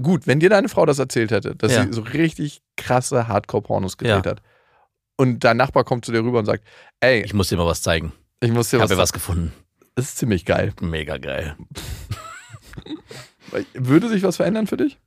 [0.00, 1.84] Gut, wenn dir deine Frau das erzählt hätte, dass Ja.
[1.86, 4.30] sie so richtig krasse Hardcore-Pornos gedreht Ja.
[4.32, 4.42] hat
[5.16, 6.64] und dein Nachbar kommt zu dir rüber und sagt,
[7.00, 8.12] ey, Ich muss dir mal was zeigen.
[8.40, 9.52] ich muss dir Ich was habe was gefunden.
[9.94, 10.72] Das ist ziemlich geil.
[10.80, 11.56] Mega geil.
[13.74, 14.98] Würde sich was verändern für dich?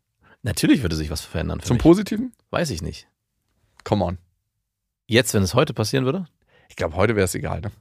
[0.41, 1.59] Natürlich würde sich was verändern.
[1.59, 1.84] Für Zum mich.
[1.84, 2.32] Positiven?
[2.49, 3.07] Weiß ich nicht.
[3.84, 4.17] Come on.
[5.05, 6.25] Jetzt, wenn es heute passieren würde?
[6.69, 7.71] Ich glaube, heute wäre es egal, ne?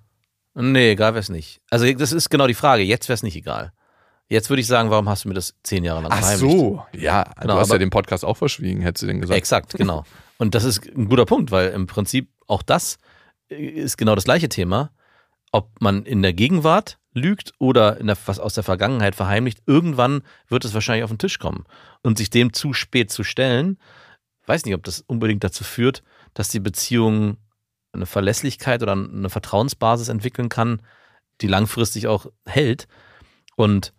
[0.61, 1.61] Nee, egal wäre es nicht.
[1.71, 2.83] Also das ist genau die Frage.
[2.83, 3.73] Jetzt wäre es nicht egal.
[4.29, 6.83] Jetzt würde ich sagen, warum hast du mir das zehn Jahre lang Ach so.
[6.93, 9.39] Ja, Genau, du hast aber- ja den Podcast auch verschwiegen, hättest du denn gesagt.
[9.39, 10.05] Exakt, genau.
[10.37, 12.99] Und das ist ein guter Punkt, weil im Prinzip auch das
[13.49, 14.91] ist genau das gleiche Thema.
[15.51, 20.65] Ob man in der Gegenwart lügt oder der, was aus der Vergangenheit verheimlicht, irgendwann wird
[20.65, 21.65] es wahrscheinlich auf den Tisch kommen.
[22.03, 23.79] Und sich dem zu spät zu stellen,
[24.47, 26.03] weiß nicht, ob das unbedingt dazu führt,
[26.35, 27.39] dass die Beziehung
[27.99, 30.83] eine Verlässlichkeit oder eine Vertrauensbasis entwickeln kann,
[31.41, 32.89] die langfristig auch hält.
[33.57, 33.93] Und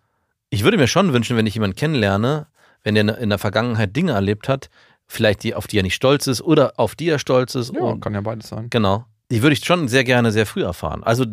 [0.50, 2.48] ich würde mir schon wünschen, wenn ich jemanden kennenlerne,
[2.84, 4.70] wenn der in der Vergangenheit Dinge erlebt hat,
[5.08, 7.74] vielleicht die, auf die er nicht stolz ist oder auf die er stolz ist.
[7.74, 8.68] Ja, Und, kann ja beides sein.
[8.70, 9.06] genau.
[9.32, 11.04] Die würde ich schon sehr gerne sehr früh erfahren.
[11.04, 11.24] Also,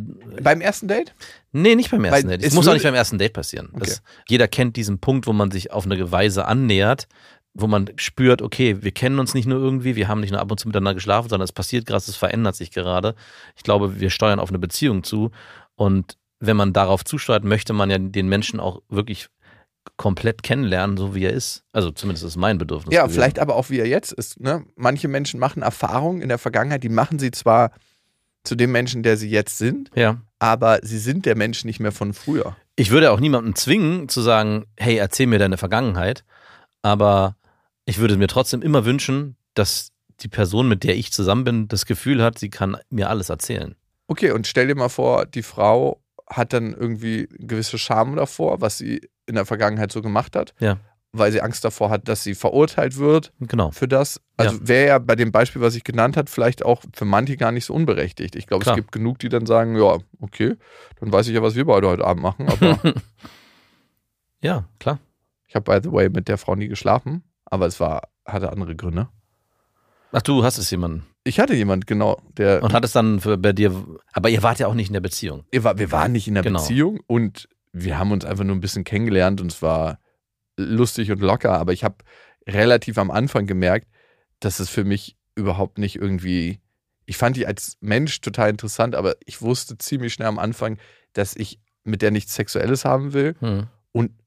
[0.43, 1.15] Beim ersten Date?
[1.53, 2.47] nee, nicht beim ersten Weil Date.
[2.47, 3.71] Es muss auch nicht beim ersten Date passieren.
[3.73, 4.01] Das, Okay.
[4.29, 7.09] jeder kennt diesen Punkt, wo man sich auf eine Weise annähert,
[7.59, 10.51] wo man spürt, okay, wir kennen uns nicht nur irgendwie, wir haben nicht nur ab
[10.51, 13.15] und zu miteinander geschlafen, sondern es passiert gerade, es verändert sich gerade.
[13.57, 15.31] Ich glaube, wir steuern auf eine Beziehung zu.
[15.75, 19.29] Und wenn man darauf zusteuert, möchte man ja den Menschen auch wirklich
[19.97, 21.63] komplett kennenlernen, so wie er ist.
[21.73, 22.95] Also zumindest ist mein Bedürfnis.
[22.95, 23.15] Ja, gewesen.
[23.15, 24.39] vielleicht aber auch wie er jetzt ist.
[24.41, 24.65] Ne?
[24.75, 27.71] Manche Menschen machen Erfahrungen in der Vergangenheit, die machen sie zwar
[28.45, 30.21] zu dem Menschen, der sie jetzt sind, Ja.
[30.39, 32.57] aber sie sind der Mensch nicht mehr von früher.
[32.77, 36.25] Ich würde auch niemanden zwingen zu sagen, hey, erzähl mir deine Vergangenheit,
[36.83, 37.37] aber
[37.87, 41.87] ich würde mir trotzdem immer wünschen, dass die Person, mit der ich zusammen bin, das
[41.87, 43.75] Gefühl hat, sie kann mir alles erzählen.
[44.09, 48.79] Okay, und stell dir mal vor, die Frau hat dann irgendwie gewisse Scham davor, was
[48.79, 50.79] sie in der Vergangenheit so gemacht hat, Ja.
[51.13, 53.71] weil sie Angst davor hat, dass sie verurteilt wird Genau.
[53.71, 54.21] für das.
[54.37, 57.53] Also wäre ja bei dem Beispiel, was ich genannt habe, vielleicht auch für manche gar
[57.53, 58.35] nicht so unberechtigt.
[58.37, 60.55] Ich glaube, es gibt genug, die dann sagen, ja, okay,
[61.01, 62.49] dann weiß ich ja, was wir beide heute Abend machen.
[62.49, 62.79] Aber
[64.43, 64.99] Ja, klar.
[65.49, 67.23] ich habe, by the way, mit der Frau nie geschlafen,
[67.57, 69.09] aber es war, hatte andere Gründe.
[70.13, 71.05] Ach, du hast es jemanden.
[71.25, 72.63] Ich hatte jemand, genau, der.
[72.63, 73.73] Und hat es dann für, bei dir,
[74.13, 75.45] aber ihr wart ja auch nicht in der Beziehung.
[75.51, 76.61] wir, war, wir waren nicht in einer Genau.
[76.61, 79.99] Beziehung und wir haben uns einfach nur ein bisschen kennengelernt und es war
[80.57, 81.97] lustig und locker, aber ich habe
[82.49, 83.89] relativ am Anfang gemerkt,
[84.41, 86.61] dass es für mich überhaupt nicht irgendwie.
[87.05, 90.79] Ich fand die als Mensch total interessant, aber ich wusste ziemlich schnell am Anfang,
[91.13, 93.67] dass ich mit der nichts Sexuelles haben will Hm.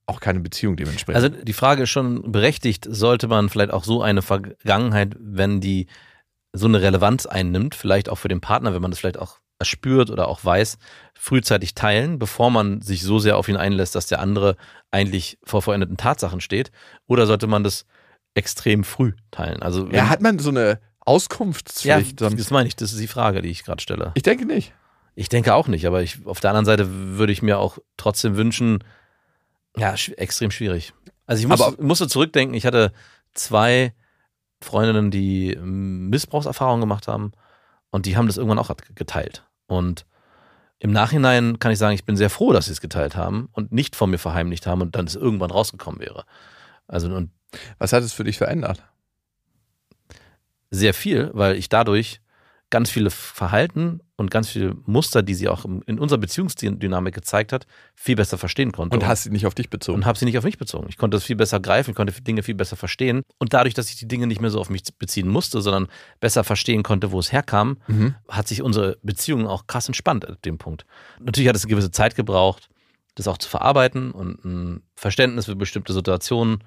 [0.09, 1.23] Auch keine Beziehung dementsprechend.
[1.23, 5.87] Also die Frage ist schon berechtigt, sollte man vielleicht auch so eine Vergangenheit, wenn die
[6.53, 10.09] so eine Relevanz einnimmt, vielleicht auch für den Partner, wenn man das vielleicht auch erspürt
[10.09, 10.77] oder auch weiß,
[11.13, 14.55] frühzeitig teilen, bevor man sich so sehr auf ihn einlässt, dass der andere
[14.89, 16.71] eigentlich vor veränderten Tatsachen steht?
[17.07, 17.85] Oder sollte man das
[18.35, 19.61] extrem früh teilen?
[19.61, 22.19] Also ja, hat man so eine ja, Auskunftspflicht?
[22.19, 24.11] sonst- das meine ich, das ist die Frage, die ich gerade stelle.
[24.15, 24.73] ich denke nicht.
[25.15, 26.87] Ich denke auch nicht, aber ich, auf der anderen Seite
[27.17, 28.79] würde ich mir auch trotzdem wünschen,
[29.77, 30.93] ja, sch extrem schwierig.
[31.25, 32.91] Also ich muss, Aber- musste zurückdenken, ich hatte
[33.33, 33.93] zwei
[34.61, 37.31] Freundinnen, die ähm, Missbrauchserfahrungen gemacht haben
[37.91, 39.45] und die haben das irgendwann auch geteilt.
[39.67, 40.05] Und
[40.79, 43.71] im Nachhinein kann ich sagen, ich bin sehr froh, dass sie es geteilt haben und
[43.71, 46.25] nicht von mir verheimlicht haben und dann es irgendwann rausgekommen wäre.
[46.87, 47.31] Also und
[47.77, 48.83] Was hat es für dich verändert?
[50.71, 52.21] sehr viel, weil ich dadurch
[52.71, 57.65] ganz viele Verhalten und ganz viele Muster, die sie auch in unserer Beziehungsdynamik gezeigt hat,
[57.95, 58.95] viel besser verstehen konnte.
[58.95, 59.97] Und hast sie nicht auf dich bezogen?
[59.99, 60.85] und habe sie nicht auf mich bezogen.
[60.89, 63.23] Ich konnte das viel besser greifen, ich konnte Dinge viel besser verstehen.
[63.39, 65.87] Und dadurch, dass ich die Dinge nicht mehr so auf mich beziehen musste, sondern
[66.19, 68.15] besser verstehen konnte, wo es herkam, Mhm.
[68.27, 70.85] hat sich unsere Beziehung auch krass entspannt ab dem Punkt.
[71.19, 72.69] Natürlich hat es eine gewisse Zeit gebraucht,
[73.15, 76.63] das auch zu verarbeiten und ein Verständnis für bestimmte Situationen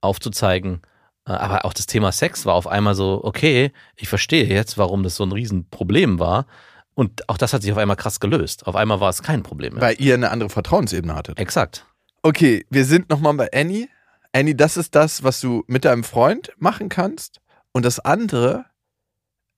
[0.00, 0.80] aufzuzeigen.
[1.26, 5.02] Äh, Aber auch das Thema Sex war auf einmal so, okay, ich verstehe jetzt, warum
[5.02, 6.46] das so ein Riesenproblem war.
[6.94, 8.66] Und auch das hat sich auf einmal krass gelöst.
[8.66, 9.82] Auf einmal war es kein Problem mehr.
[9.82, 11.38] Weil ihr eine andere Vertrauensebene hattet.
[11.38, 11.84] Exakt.
[12.22, 13.88] Okay, wir sind nochmal bei Annie.
[14.32, 17.40] Annie, das ist das, was du mit deinem Freund machen kannst.
[17.72, 18.64] Und das andere,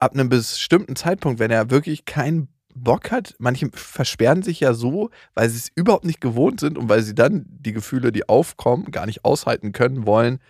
[0.00, 5.10] ab einem bestimmten Zeitpunkt, wenn er wirklich keinen Bock hat, manche versperren sich ja so,
[5.34, 8.90] weil sie es überhaupt nicht gewohnt sind und weil sie dann die Gefühle, die aufkommen,
[8.90, 10.40] gar nicht aushalten können wollen.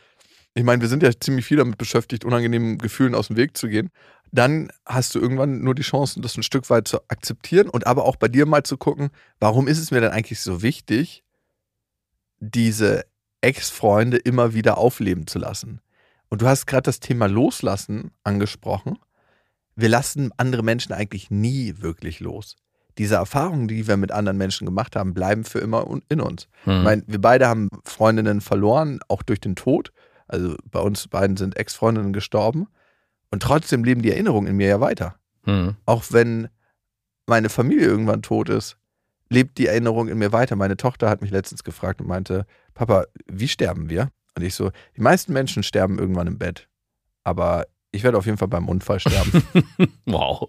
[0.55, 3.69] Ich meine, wir sind ja ziemlich viel damit beschäftigt, unangenehmen Gefühlen aus dem Weg zu
[3.69, 3.91] gehen.
[4.33, 8.05] Dann hast du irgendwann nur die Chance, das ein Stück weit zu akzeptieren und aber
[8.05, 11.23] auch bei dir mal zu gucken, warum ist es mir denn eigentlich so wichtig,
[12.41, 13.05] diese
[13.41, 15.81] Ex-Freunde immer wieder aufleben zu lassen.
[16.29, 18.99] Und du hast gerade das Thema Loslassen angesprochen.
[19.77, 22.57] Wir lassen andere Menschen eigentlich nie wirklich los.
[22.99, 26.49] Diese Erfahrungen, die wir mit anderen Menschen gemacht haben, bleiben für immer in uns.
[26.63, 26.83] Ich Hm.
[26.83, 29.93] meine, wir beide haben Freundinnen verloren, auch durch den Tod.
[30.29, 32.69] Also bei uns beiden sind Ex-Freundinnen gestorben.
[33.31, 35.17] Und trotzdem leben die Erinnerungen in mir ja weiter.
[35.45, 35.77] Hm.
[35.87, 36.49] Auch wenn
[37.27, 38.77] meine Familie irgendwann tot ist,
[39.29, 40.57] lebt die Erinnerung in mir weiter.
[40.57, 44.11] Meine Tochter hat mich letztens gefragt und meinte, Papa, wie sterben wir?
[44.37, 46.69] Und ich so, die meisten Menschen sterben irgendwann im Bett.
[47.25, 49.43] Aber ich werde auf jeden Fall beim Unfall sterben.
[50.07, 50.49] Wow.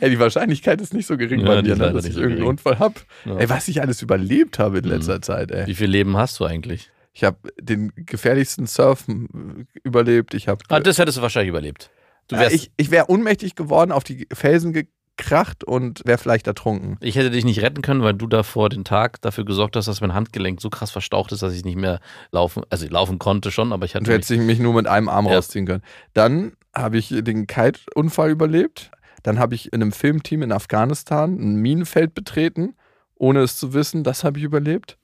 [0.00, 2.36] Ey, die Wahrscheinlichkeit ist nicht so gering Ja, bei mir, ne, dass ich so irgendeinen
[2.40, 2.50] gering.
[2.50, 2.94] Unfall habe.
[3.24, 3.36] Ja.
[3.38, 4.90] Ey, was ich alles überlebt habe in Mhm.
[4.90, 5.66] letzter Zeit, ey.
[5.66, 6.90] Wie viel Leben hast du eigentlich?
[7.16, 10.34] Ich habe den gefährlichsten Surf m- überlebt.
[10.34, 11.90] Ich habe Ah, das hättest du wahrscheinlich überlebt.
[12.28, 16.46] Du äh, wärst, ich, ich wäre ohnmächtig geworden, auf die Felsen gekracht und wäre vielleicht
[16.46, 16.98] ertrunken.
[17.00, 20.02] Ich hätte dich nicht retten können, weil du davor den Tag dafür gesorgt hast, dass
[20.02, 22.00] mein Handgelenk so krass verstaucht ist, dass ich nicht mehr
[22.32, 24.86] laufen, also ich laufen konnte schon, aber ich hatte Du hättest mich, mich nur mit
[24.86, 25.36] einem Arm Ja.
[25.36, 25.82] rausziehen können.
[26.12, 28.90] Dann habe ich den Kite-Unfall überlebt.
[29.22, 32.74] Dann habe ich in einem Filmteam in Afghanistan ein Minenfeld betreten,
[33.14, 34.04] ohne es zu wissen.
[34.04, 34.98] Das habe ich überlebt.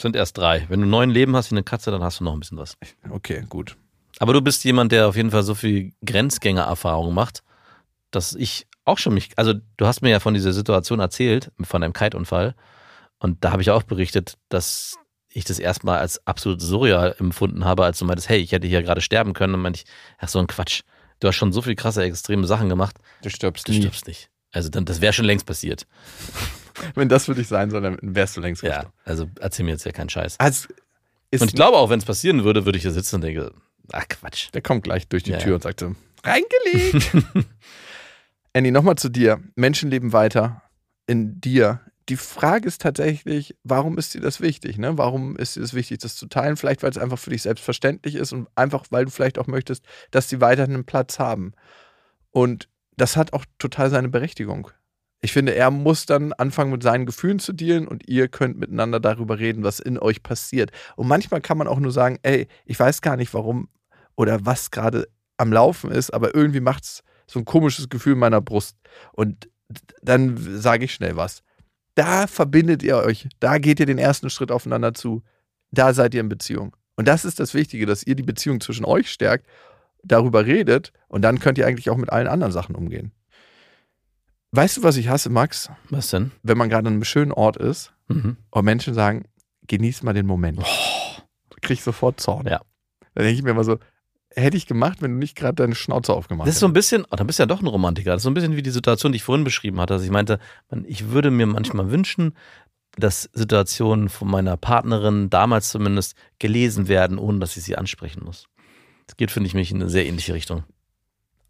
[0.00, 0.66] Sind erst drei.
[0.68, 2.76] Wenn du neun Leben hast wie eine Katze, dann hast du noch ein bisschen was.
[3.10, 3.76] Okay, gut.
[4.18, 7.42] Aber du bist jemand, der auf jeden Fall so viel Grenzgänger-Erfahrung macht,
[8.10, 11.80] dass ich auch schon mich, also du hast mir ja von dieser Situation erzählt, von
[11.80, 12.54] deinem Kite-Unfall.
[13.18, 14.96] Und da habe ich auch berichtet, dass
[15.28, 18.82] ich das erstmal als absolut surreal empfunden habe, als du meintest, hey, ich hätte hier
[18.82, 19.54] gerade sterben können.
[19.54, 19.86] Und meinte ich,
[20.18, 20.82] ach so ein Quatsch.
[21.20, 23.78] Du hast schon so viel krasse, extreme Sachen gemacht, Du stirbst du nie.
[23.78, 24.28] stirbst nicht.
[24.52, 25.86] Also dann, das wäre schon längst passiert.
[26.94, 28.94] Wenn das für dich sein soll, dann wärst du längst Ja, gestorben.
[29.04, 30.38] also erzähl mir jetzt ja keinen Scheiß.
[30.40, 30.68] Also,
[31.32, 33.52] Und ich glaube auch, wenn es passieren würde, würde ich hier sitzen und denke,
[33.92, 34.48] ach Quatsch.
[34.54, 35.54] der kommt gleich durch die Ja, Tür ja.
[35.56, 35.94] und sagt so,
[36.24, 37.12] reingelegt.
[38.52, 39.40] Annie, nochmal zu dir.
[39.56, 40.62] Menschen leben weiter
[41.06, 41.80] in dir.
[42.08, 44.76] Die Frage ist tatsächlich, warum ist dir das wichtig?
[44.78, 44.98] Ne?
[44.98, 46.56] Warum ist dir das wichtig, das zu teilen?
[46.56, 49.84] Vielleicht, weil es einfach für dich selbstverständlich ist und einfach, weil du vielleicht auch möchtest,
[50.10, 51.52] dass sie weiterhin einen Platz haben.
[52.30, 54.70] Und das hat auch total seine Berechtigung.
[55.24, 59.00] Ich finde, er muss dann anfangen, mit seinen Gefühlen zu dealen und ihr könnt miteinander
[59.00, 60.70] darüber reden, was in euch passiert.
[60.96, 63.70] Und manchmal kann man auch nur sagen, ey, ich weiß gar nicht, warum
[64.16, 65.08] oder was gerade
[65.38, 68.76] am Laufen ist, aber irgendwie macht es so ein komisches Gefühl in meiner Brust.
[69.14, 69.48] Und
[70.02, 71.42] dann sage ich schnell was.
[71.94, 75.22] Da verbindet ihr euch, da geht ihr den ersten Schritt aufeinander zu.
[75.70, 76.76] Da seid ihr in Beziehung.
[76.96, 79.46] Und das ist das Wichtige, dass ihr die Beziehung zwischen euch stärkt,
[80.02, 83.12] darüber redet und dann könnt ihr eigentlich auch mit allen anderen Sachen umgehen.
[84.56, 85.68] Weißt du, was ich hasse, Max?
[85.90, 86.30] Was denn?
[86.42, 88.36] Wenn man gerade an einem schönen Ort ist Mhm.
[88.50, 89.24] und Menschen sagen,
[89.66, 90.62] genieß mal den Moment.
[91.62, 92.46] Krieg ich sofort Zorn.
[92.46, 92.60] Ja.
[93.14, 93.78] Da denke ich mir immer so,
[94.30, 96.90] hätte ich gemacht, wenn du nicht gerade deine Schnauze aufgemacht Das ist so ein hättest.
[96.90, 98.10] bisschen, oh, dann bist du ja doch ein Romantiker.
[98.12, 99.94] Das ist so ein bisschen wie die Situation, die ich vorhin beschrieben hatte.
[99.94, 100.38] Also ich meinte,
[100.84, 102.36] ich würde mir manchmal wünschen,
[102.96, 108.46] dass Situationen von meiner Partnerin, damals zumindest, gelesen werden, ohne dass ich sie ansprechen muss.
[109.06, 110.62] Das geht, finde ich, mich in eine sehr ähnliche Richtung.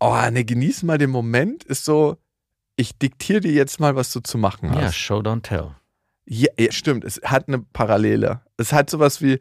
[0.01, 2.17] Oh, ne, genieß mal den Moment, ist so,
[2.77, 4.97] ich diktiere dir jetzt mal, was du zu machen Ja, hast.
[4.97, 5.75] Show, don't tell.
[6.27, 8.41] Ja, ja, stimmt, es hat eine Parallele.
[8.57, 9.39] Es hat sowas wie,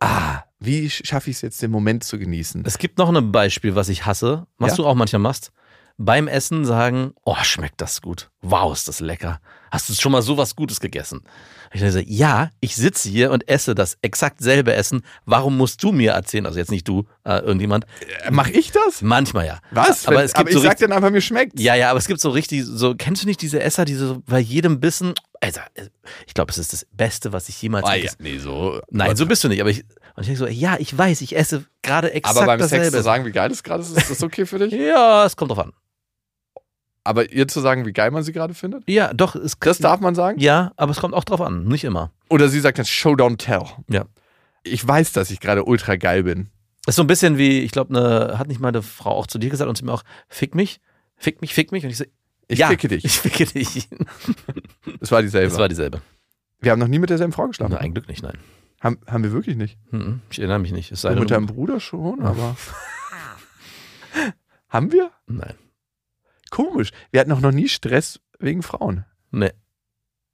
[0.00, 2.62] ah, wie schaffe ich es jetzt, den Moment zu genießen?
[2.66, 4.76] Es gibt noch ein Beispiel, was ich hasse, was Ja?
[4.76, 5.52] du auch manchmal machst.
[5.96, 8.30] Beim Essen sagen, oh, schmeckt das gut.
[8.42, 9.40] Wow, ist das lecker.
[9.70, 11.22] Hast du schon mal sowas Gutes gegessen?
[11.72, 15.02] Ich sage, ja, ich sitze hier und esse das exakt selbe Essen.
[15.26, 17.84] Warum musst du mir erzählen, also jetzt nicht du, äh, irgendjemand,
[18.24, 19.02] Äh, Mach ich das?
[19.02, 19.58] manchmal ja.
[19.70, 20.06] Was?
[20.06, 21.60] Aber Wenn- es gibt ich so sag richtig, dann einfach, mir schmeckt.
[21.60, 24.22] ja, ja, aber es gibt so richtig, so, kennst du nicht diese Esser, die so
[24.26, 25.60] bei jedem Bissen, also,
[26.26, 28.80] ich glaube, es ist das Beste, was ich jemals Ah, ja, gegessen nee, so.
[28.90, 29.84] Nein, so bist du nicht, aber ich,
[30.16, 32.96] und ich denke so, ja, ich weiß, ich esse gerade exakt Aber beim Sex dasselbe.
[32.96, 34.72] zu sagen, wie geil es gerade ist, ist das okay für dich?
[34.80, 35.72] ja, es kommt drauf an.
[37.08, 38.84] Aber ihr zu sagen, wie geil man sie gerade findet?
[38.86, 40.38] Ja, doch, es Das darf man sagen?
[40.38, 42.10] Ja, aber es kommt auch drauf an, nicht immer.
[42.28, 43.62] Oder sie sagt dann Show, don't tell.
[43.88, 44.04] Ja.
[44.62, 46.50] Ich weiß, dass ich gerade ultra geil bin.
[46.84, 49.26] Das ist so ein bisschen wie, ich glaube, ne, hat nicht mal eine Frau auch
[49.26, 50.82] zu dir gesagt und zu mir auch, fick mich,
[51.16, 51.82] fick mich, fick mich.
[51.84, 52.04] Und ich so,
[52.46, 53.04] Ich ja, ficke dich.
[53.06, 53.88] Ich ficke dich.
[55.00, 55.48] Das war dieselbe.
[55.48, 56.02] Das war dieselbe.
[56.60, 57.72] wir haben noch nie mit derselben Frau geschlafen.
[57.72, 58.36] Na, ein Glück nicht, nein.
[58.82, 59.78] Haben, haben wir wirklich nicht.
[59.92, 60.92] Mhm, Ich erinnere mich nicht.
[60.92, 62.54] Es sei mit deinem Bruder schon, aber.
[64.68, 65.10] haben wir?
[65.26, 65.54] Nein.
[66.50, 66.90] Komisch.
[67.10, 69.04] Wir hatten auch noch nie Stress wegen Frauen.
[69.30, 69.52] Nee.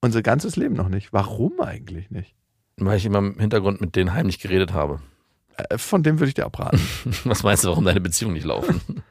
[0.01, 1.12] Unser ganzes Leben noch nicht.
[1.12, 2.35] Warum eigentlich nicht?
[2.77, 5.01] Weil ich immer im Hintergrund mit denen heimlich geredet habe.
[5.57, 6.81] Äh, Von dem würde ich dir abraten.
[7.25, 8.81] Was meinst du, warum deine Beziehungen nicht laufen?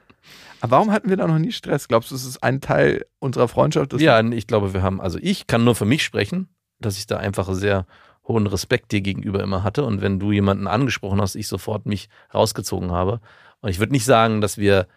[0.62, 1.90] Aber warum hatten wir da noch nie Stress?
[1.90, 4.00] Glaubst du, es ist ein Teil unserer Freundschaft?
[4.00, 6.48] ja, ich glaube, wir haben, also ich kann nur für mich sprechen,
[6.80, 7.86] dass ich da einfach sehr
[8.26, 9.84] hohen Respekt dir gegenüber immer hatte.
[9.84, 13.20] Und wenn du jemanden angesprochen hast, ich sofort mich rausgezogen habe.
[13.60, 14.88] Und ich würde nicht sagen, dass wir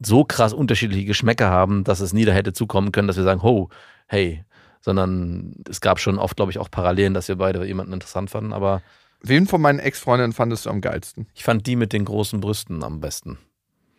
[0.00, 3.42] so krass unterschiedliche Geschmäcker haben, dass es nie da hätte zukommen können, dass wir sagen,
[3.42, 3.68] ho,
[4.06, 4.44] hey,
[4.80, 8.52] sondern es gab schon oft, glaube ich, auch Parallelen, dass wir beide jemanden interessant fanden,
[8.52, 8.82] aber
[9.20, 11.26] Wen von meinen Ex-Freundinnen fandest du am geilsten?
[11.34, 13.36] Ich fand die mit den großen Brüsten am besten.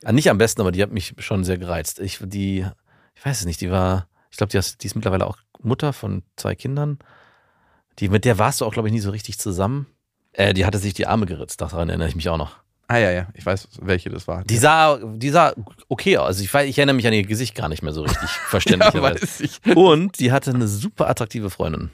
[0.05, 1.99] Ah, nicht am besten, aber die hat mich schon sehr gereizt.
[1.99, 2.65] Ich, die,
[3.15, 5.91] ich weiß es nicht, die war, ich glaube, die, ist- die ist mittlerweile auch Mutter
[5.91, 6.99] von zwei Kindern.
[7.99, 9.87] Die, mit der warst du auch, glaube ich, nie so richtig zusammen.
[10.31, 12.55] Äh, die hatte sich die Arme geritzt, daran erinnere ich mich auch noch.
[12.91, 14.43] Ah ja, ja, ich weiß, welche das war.
[14.45, 15.53] Die sah, die sah
[15.89, 16.25] okay aus.
[16.27, 18.27] Also ich, weiß, ich erinnere mich an ihr Gesicht gar nicht mehr so richtig ja,
[18.47, 19.43] verständlicherweise.
[19.43, 19.61] ich.
[19.75, 21.91] Und die hatte eine super attraktive Freundin.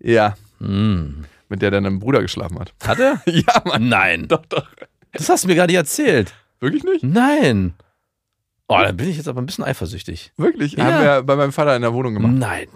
[0.00, 1.24] Ja, Mm.
[1.48, 2.72] mit der dein Bruder geschlafen hat.
[2.84, 3.20] Hat er?
[3.26, 3.88] Ja, Mann.
[3.88, 4.28] Nein.
[4.28, 4.68] Doch, doch.
[5.10, 6.32] Das hast du mir gerade erzählt.
[6.60, 7.02] Wirklich nicht?
[7.02, 7.74] Nein.
[8.68, 10.30] Oh, da bin ich jetzt aber ein bisschen eifersüchtig.
[10.36, 10.74] Wirklich?
[10.74, 10.84] Ja.
[10.84, 12.34] Haben wir bei meinem Vater in der Wohnung gemacht.
[12.36, 12.68] Nein.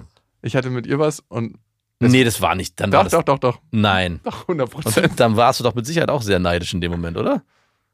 [0.43, 1.59] Ich hatte mit ihr was und.
[1.99, 2.79] Das- nee, das war nicht.
[2.81, 3.61] Dann war Doch, das, doch, doch, doch.
[3.71, 4.21] Nein.
[4.25, 5.19] Doch, 100 Und Prozent.
[5.21, 7.43] dann warst du doch mit Sicherheit auch sehr neidisch in dem Moment, oder?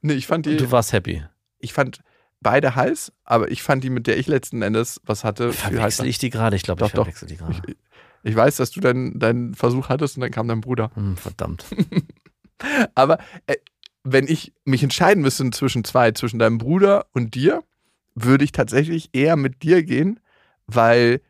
[0.01, 0.57] Nee, ich fand die.
[0.57, 1.23] Du warst happy.
[1.61, 2.01] Ich fand
[2.41, 5.71] beide heiß, aber ich fand die, mit der ich letzten Endes was hatte, heißer.
[5.71, 6.57] Verwechsel ich die gerade?
[6.57, 7.05] Ich glaube, Doch, ich doch.
[7.05, 7.55] verwechsel die gerade.
[7.69, 7.77] Ich,
[8.25, 10.91] ich weiß, dass du deinen deinen Versuch hattest und dann kam dein Bruder.
[10.95, 11.65] Hm, verdammt.
[12.97, 13.57] Aber äh,
[14.05, 17.63] wenn ich mich entscheiden müsste zwischen zwei, zwischen deinem Bruder und dir,
[18.15, 20.19] würde ich tatsächlich eher mit dir gehen,
[20.67, 21.21] weil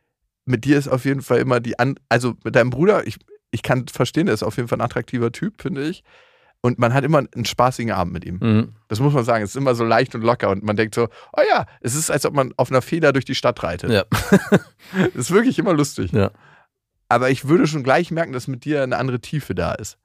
[0.44, 3.18] mit dir ist auf jeden Fall immer die an also mit deinem Bruder, ich,
[3.50, 6.02] ich kann verstehen, der ist auf jeden Fall ein attraktiver Typ, finde ich.
[6.64, 8.38] Und man hat immer einen spaßigen Abend mit ihm.
[8.40, 8.72] Mhm.
[8.86, 9.42] Das muss man sagen.
[9.42, 12.08] Es ist immer so leicht und locker und man denkt so, oh ja, es ist,
[12.08, 13.90] als ob man auf einer Feder durch die Stadt reitet.
[13.90, 14.04] Ja.
[14.92, 16.12] Das ist wirklich immer lustig.
[16.12, 16.30] Ja.
[17.08, 19.98] Aber ich würde schon gleich merken, dass mit dir eine andere Tiefe da ist.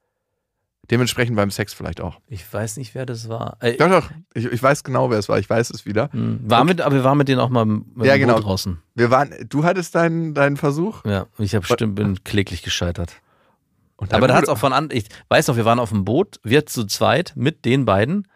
[0.90, 2.18] Dementsprechend beim Sex vielleicht auch.
[2.28, 3.58] Ich weiß nicht, wer das war.
[3.60, 4.10] Äh, Doch, doch.
[4.32, 5.38] Ich, ich weiß genau, wer es war.
[5.38, 6.08] Ich weiß es wieder.
[6.12, 8.38] hm, war mit, aber wir waren mit denen auch mal mit Ja, genau.
[8.40, 8.78] Draußen.
[8.94, 11.04] Wir waren, du hattest deinen, deinen Versuch.
[11.04, 13.12] Ja, ich hab bestimmt bin kläglich gescheitert.
[14.10, 14.88] Aber da hat es auch von an.
[14.92, 18.26] Ich weiß noch, wir waren auf dem Boot, wir zu zweit mit den beiden.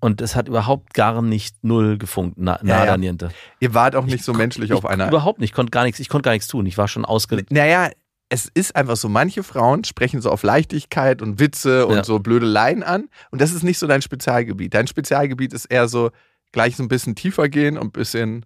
[0.00, 2.36] Und es hat überhaupt gar nicht null gefunkt.
[2.38, 2.96] Na, Ja, nada ja.
[2.98, 3.30] niente.
[3.60, 5.08] Ihr wart auch nicht so menschlich ich, auf einer.
[5.08, 5.50] Überhaupt nicht.
[5.50, 6.66] Ich konnte gar nichts, ich konnte gar nichts tun.
[6.66, 7.42] Ich war schon ausge.
[7.50, 7.90] Naja,
[8.34, 12.04] es ist einfach so, manche Frauen sprechen so auf Leichtigkeit und Witze und Ja.
[12.04, 13.08] so Blödeleien an.
[13.30, 14.74] Und das ist nicht so dein Spezialgebiet.
[14.74, 16.10] Dein Spezialgebiet ist eher so
[16.52, 18.44] gleich so ein bisschen tiefer gehen und ein bisschen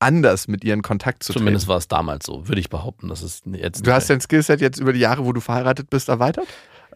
[0.00, 1.70] anders mit ihr in Kontakt zu Zumindest treten.
[1.70, 3.08] war es damals so, würde ich behaupten.
[3.08, 6.08] Das ist jetzt Du hast dein Skillset jetzt über die Jahre, wo du verheiratet bist,
[6.08, 6.46] erweitert?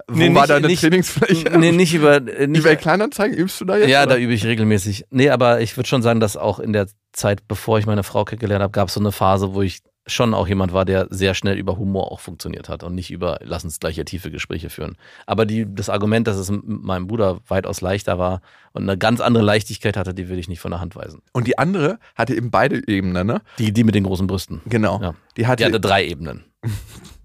[0.08, 1.50] Wo Nee, war nicht- deine nicht- Trainingsfläche?
[1.58, 2.20] Nee, nicht über.
[2.20, 3.88] Nicht, eBay Kleinanzeigen übst du da jetzt?
[3.88, 4.14] ja, oder?
[4.14, 5.04] da übe ich regelmäßig.
[5.10, 8.24] Nee, aber ich würde schon sagen, dass auch in der Zeit, bevor ich meine Frau
[8.24, 11.34] kennengelernt habe, gab es so eine Phase, wo ich schon auch jemand war, der sehr
[11.34, 14.68] schnell über Humor auch funktioniert hat und nicht über, lass uns gleich hier tiefe Gespräche
[14.68, 14.96] führen.
[15.26, 18.40] Aber die, das Argument, dass es mit meinem Bruder weitaus leichter war
[18.72, 21.22] und eine ganz andere Leichtigkeit hatte, die will ich nicht von der Hand weisen.
[21.32, 23.42] Und die andere hatte eben beide Ebenen, ne?
[23.58, 24.60] Die, die mit den großen Brüsten.
[24.66, 25.00] Genau.
[25.00, 25.14] Ja.
[25.36, 26.44] Die hatte, Die hatte drei Ebenen.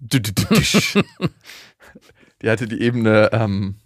[2.42, 3.76] die hatte die Ebene ähm,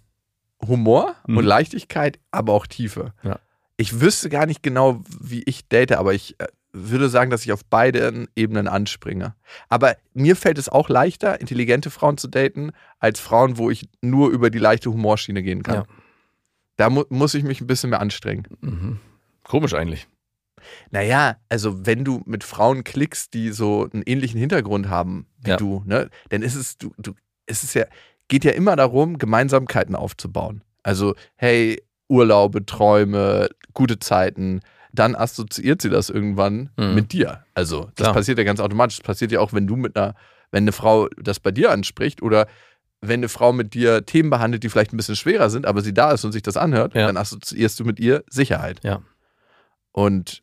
[0.65, 1.37] Humor Mhm.
[1.37, 3.13] und Leichtigkeit, aber auch Tiefe.
[3.23, 3.39] Ja.
[3.77, 7.51] Ich wüsste gar nicht genau, wie ich date, aber ich äh, würde sagen, dass ich
[7.51, 9.35] auf beiden Ebenen anspringe.
[9.69, 14.31] Aber mir fällt es auch leichter, intelligente Frauen zu daten, als Frauen, wo ich nur
[14.31, 15.75] über die leichte Humorschiene gehen kann.
[15.75, 15.85] Ja.
[16.77, 18.47] Da mu muss ich mich ein bisschen mehr anstrengen.
[18.61, 18.99] Mhm.
[19.43, 20.07] Komisch eigentlich.
[20.91, 25.57] Naja, also wenn du mit Frauen klickst, die so einen ähnlichen Hintergrund haben wie Ja.
[25.57, 27.13] du, ne, dann ist es, du, du,
[27.45, 27.85] es ist ja,
[28.29, 30.63] geht ja immer darum, Gemeinsamkeiten aufzubauen.
[30.81, 34.61] Also, hey, Urlaube, Träume, gute Zeiten,
[34.93, 36.95] dann assoziiert sie das irgendwann Mhm.
[36.95, 37.43] mit dir.
[37.53, 38.13] Also, das Klar.
[38.13, 38.97] passiert ja ganz automatisch.
[38.97, 40.13] Das passiert ja auch, wenn du mit einer,
[40.51, 42.47] wenn eine Frau das bei dir anspricht oder
[43.01, 45.93] wenn eine Frau mit dir Themen behandelt, die vielleicht ein bisschen schwerer sind, aber sie
[45.93, 47.07] da ist und sich das anhört, Ja.
[47.07, 48.79] dann assoziierst du mit ihr Sicherheit.
[48.83, 49.01] Ja.
[49.91, 50.41] Und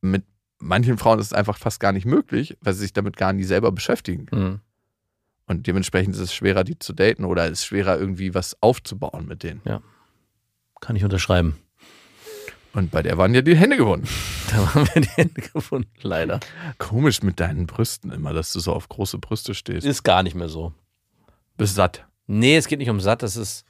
[0.00, 0.24] mit
[0.58, 3.44] manchen Frauen ist es einfach fast gar nicht möglich, weil sie sich damit gar nie
[3.44, 4.26] selber beschäftigen.
[4.32, 4.60] Mhm.
[5.46, 9.26] Und dementsprechend ist es schwerer, die zu daten oder es ist schwerer, irgendwie was aufzubauen
[9.26, 9.60] mit denen.
[10.80, 11.56] Kann ich unterschreiben.
[12.74, 14.06] Und bei der waren ja die Hände gewonnen.
[14.50, 16.40] Da haben wir die Hände gefunden, leider.
[16.78, 19.86] Komisch mit deinen Brüsten immer, dass du so auf große Brüste stehst.
[19.86, 20.72] Ist gar nicht mehr so.
[21.58, 22.06] Bist satt.
[22.26, 23.66] Nee, es geht nicht um satt, das ist.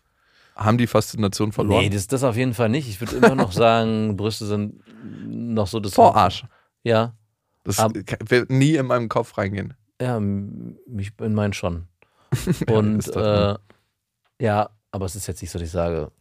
[0.55, 1.82] Haben die Faszination verloren?
[1.82, 2.88] Nee, das, das auf jeden Fall nicht.
[2.88, 4.82] Ich würde immer noch sagen, Brüste sind
[5.26, 5.94] noch so das.
[5.94, 6.44] Vorarsch.
[6.84, 7.16] Ja.
[7.64, 7.92] Das Ab-
[8.28, 9.74] wird nie in meinem Kopf reingehen.
[10.01, 11.88] Ja, ich in meinen schon.
[12.68, 16.12] Ja, Und doch- äh, ja, aber es ist jetzt nicht so, dass ich sage,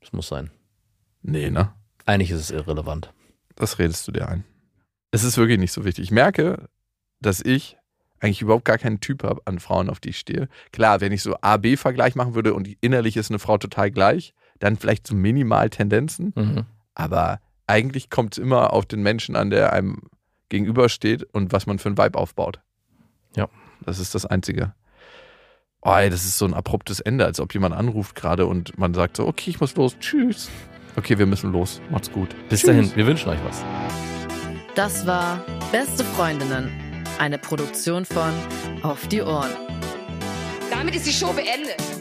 [0.00, 0.50] es muss sein.
[1.22, 1.72] Nee, ne?
[2.06, 3.12] Eigentlich ist es irrelevant.
[3.56, 4.44] Das redest du dir ein.
[5.10, 6.04] Es ist wirklich nicht so wichtig.
[6.04, 6.68] Ich merke,
[7.20, 7.76] dass ich
[8.20, 10.48] eigentlich überhaupt gar keinen Typ habe an Frauen, auf die ich stehe.
[10.72, 14.76] Klar, wenn ich so A-B-Vergleich machen würde und innerlich ist eine Frau total gleich, dann
[14.76, 16.32] vielleicht so minimal Tendenzen.
[16.34, 16.66] Mhm.
[16.94, 20.02] Aber eigentlich kommt es immer auf den Menschen an, der einem
[20.48, 22.60] gegenübersteht und was man für ein Vibe aufbaut.
[23.36, 23.48] Ja.
[23.84, 24.74] Das ist das Einzige.
[25.82, 28.94] Oh, ey, das ist so ein abruptes Ende, als ob jemand anruft gerade und man
[28.94, 30.48] sagt so, okay, ich muss los, tschüss.
[30.96, 32.30] Okay, wir müssen los, macht's gut.
[32.48, 32.68] Bis Tschüss.
[32.68, 33.64] dahin, wir wünschen euch was.
[34.74, 36.70] Das war Beste Freundinnen,
[37.18, 38.32] eine Produktion von
[38.82, 39.50] Auf die Ohren.
[40.70, 41.93] Damit ist die Show beendet.